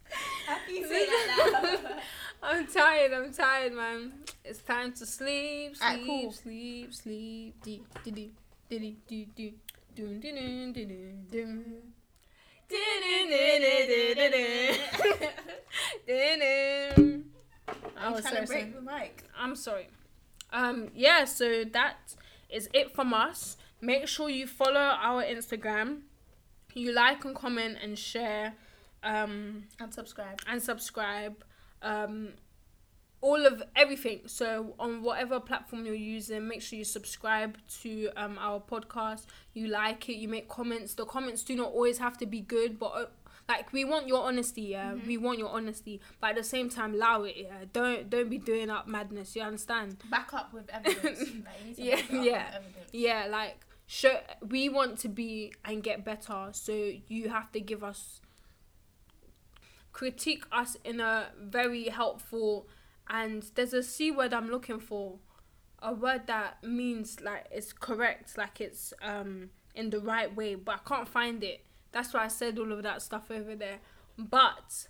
[0.48, 2.02] How can you say that?
[2.44, 3.12] I'm tired.
[3.12, 4.14] I'm tired, man.
[4.46, 5.76] It's time to sleep.
[5.76, 5.84] Sleep.
[5.84, 6.32] Alright, cool.
[6.32, 6.94] Sleep.
[6.94, 7.62] Sleep.
[7.62, 8.32] Dee dee dee
[8.70, 9.54] dee dee dee dee.
[9.94, 10.36] Dun, dun,
[10.72, 11.82] dun, dun.
[16.08, 17.26] Dun, dun.
[17.98, 19.24] I was trying to sorry, break the mic.
[19.38, 19.88] I'm sorry.
[20.54, 22.16] Um, yeah, so that
[22.50, 23.58] is it from us.
[23.82, 26.02] Make sure you follow our Instagram.
[26.74, 28.54] You like and comment and share.
[29.04, 30.40] Um, And subscribe.
[30.48, 31.44] and subscribe.
[31.82, 32.34] Um,
[33.22, 34.22] all of everything.
[34.28, 39.26] So on whatever platform you're using, make sure you subscribe to um our podcast.
[39.54, 40.14] You like it.
[40.16, 40.94] You make comments.
[40.96, 43.06] The comments do not always have to be good, but uh,
[43.50, 44.92] Like we want your honesty, yeah.
[44.94, 45.08] Mhm.
[45.08, 47.66] We want your honesty, but at the same time, allow it, yeah.
[47.74, 49.36] Don't don't be doing up madness.
[49.36, 49.98] You understand?
[50.10, 51.20] Back up with evidence.
[51.48, 52.46] like, you need to Yeah, back it up yeah.
[52.56, 52.90] Evidence.
[52.94, 53.58] Yeah, like
[53.92, 54.20] show.
[54.48, 58.22] We want to be and get better, so you have to give us
[59.92, 62.66] critique us in a very helpful
[63.10, 65.20] and there's a c word I'm looking for,
[65.80, 70.76] a word that means like it's correct, like it's um in the right way, but
[70.76, 71.66] I can't find it.
[71.92, 73.80] That's why I said all of that stuff over there.
[74.18, 74.88] But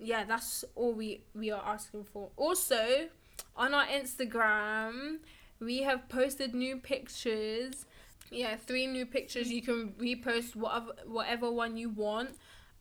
[0.00, 2.30] yeah, that's all we we are asking for.
[2.36, 3.08] Also,
[3.54, 5.18] on our Instagram,
[5.60, 7.86] we have posted new pictures.
[8.32, 9.50] Yeah, three new pictures.
[9.50, 12.30] You can repost whatever whatever one you want.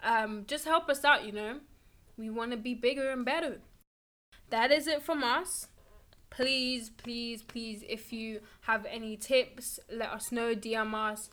[0.04, 1.60] Um, just help us out, you know.
[2.18, 3.60] We want to be bigger and better.
[4.50, 5.68] That is it from us.
[6.30, 10.56] Please, please, please, if you have any tips, let us know.
[10.56, 11.30] DM us.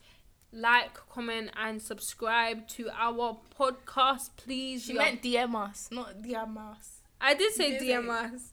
[0.50, 4.84] Like, comment, and subscribe to our podcast, please.
[4.84, 7.02] She meant DM us, not DM us.
[7.20, 8.52] I did say did DM us.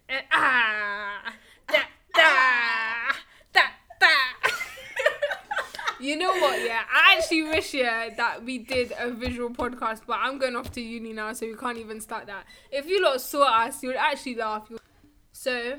[0.31, 1.33] ah,
[1.67, 1.79] da,
[2.13, 3.13] da,
[3.53, 3.61] da,
[3.99, 4.07] da.
[5.99, 6.59] You know what?
[6.61, 10.71] Yeah, I actually wish yeah that we did a visual podcast, but I'm going off
[10.71, 12.45] to uni now, so we can't even start that.
[12.71, 14.69] If you lot saw us, you would actually laugh.
[15.31, 15.75] So,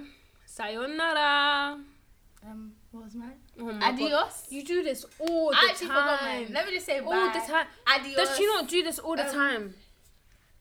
[0.47, 1.81] sayonara.
[2.49, 3.33] Um, what was mine?
[3.59, 3.95] Oh my God.
[3.95, 4.47] Adios.
[4.51, 6.43] You do this all the I actually forgot time.
[6.45, 6.53] mine.
[6.53, 7.07] Let me just say bye.
[7.07, 7.67] all the time.
[7.87, 8.17] Adios.
[8.17, 9.75] Does she not do this all the Um, time?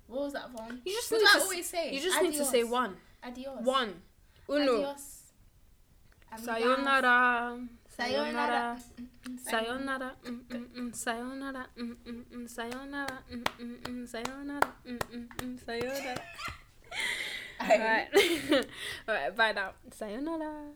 [0.08, 0.82] What was that one?
[0.86, 1.94] You just What need to always say?
[1.94, 2.96] You just need to say one.
[3.24, 3.62] Adios.
[3.64, 3.94] One.
[4.50, 4.74] Uno.
[4.74, 5.22] Adios.
[6.38, 7.60] Sayonara.
[7.88, 8.78] Sayonara.
[9.44, 10.16] Sayonara.
[10.94, 11.68] Sayonara.
[12.48, 13.20] Sayonara.
[14.08, 14.74] Sayonara.
[15.66, 16.22] Sayonara.
[17.60, 18.08] All right.
[19.08, 19.36] All right.
[19.36, 19.72] Bye now.
[19.92, 20.72] Sayonara.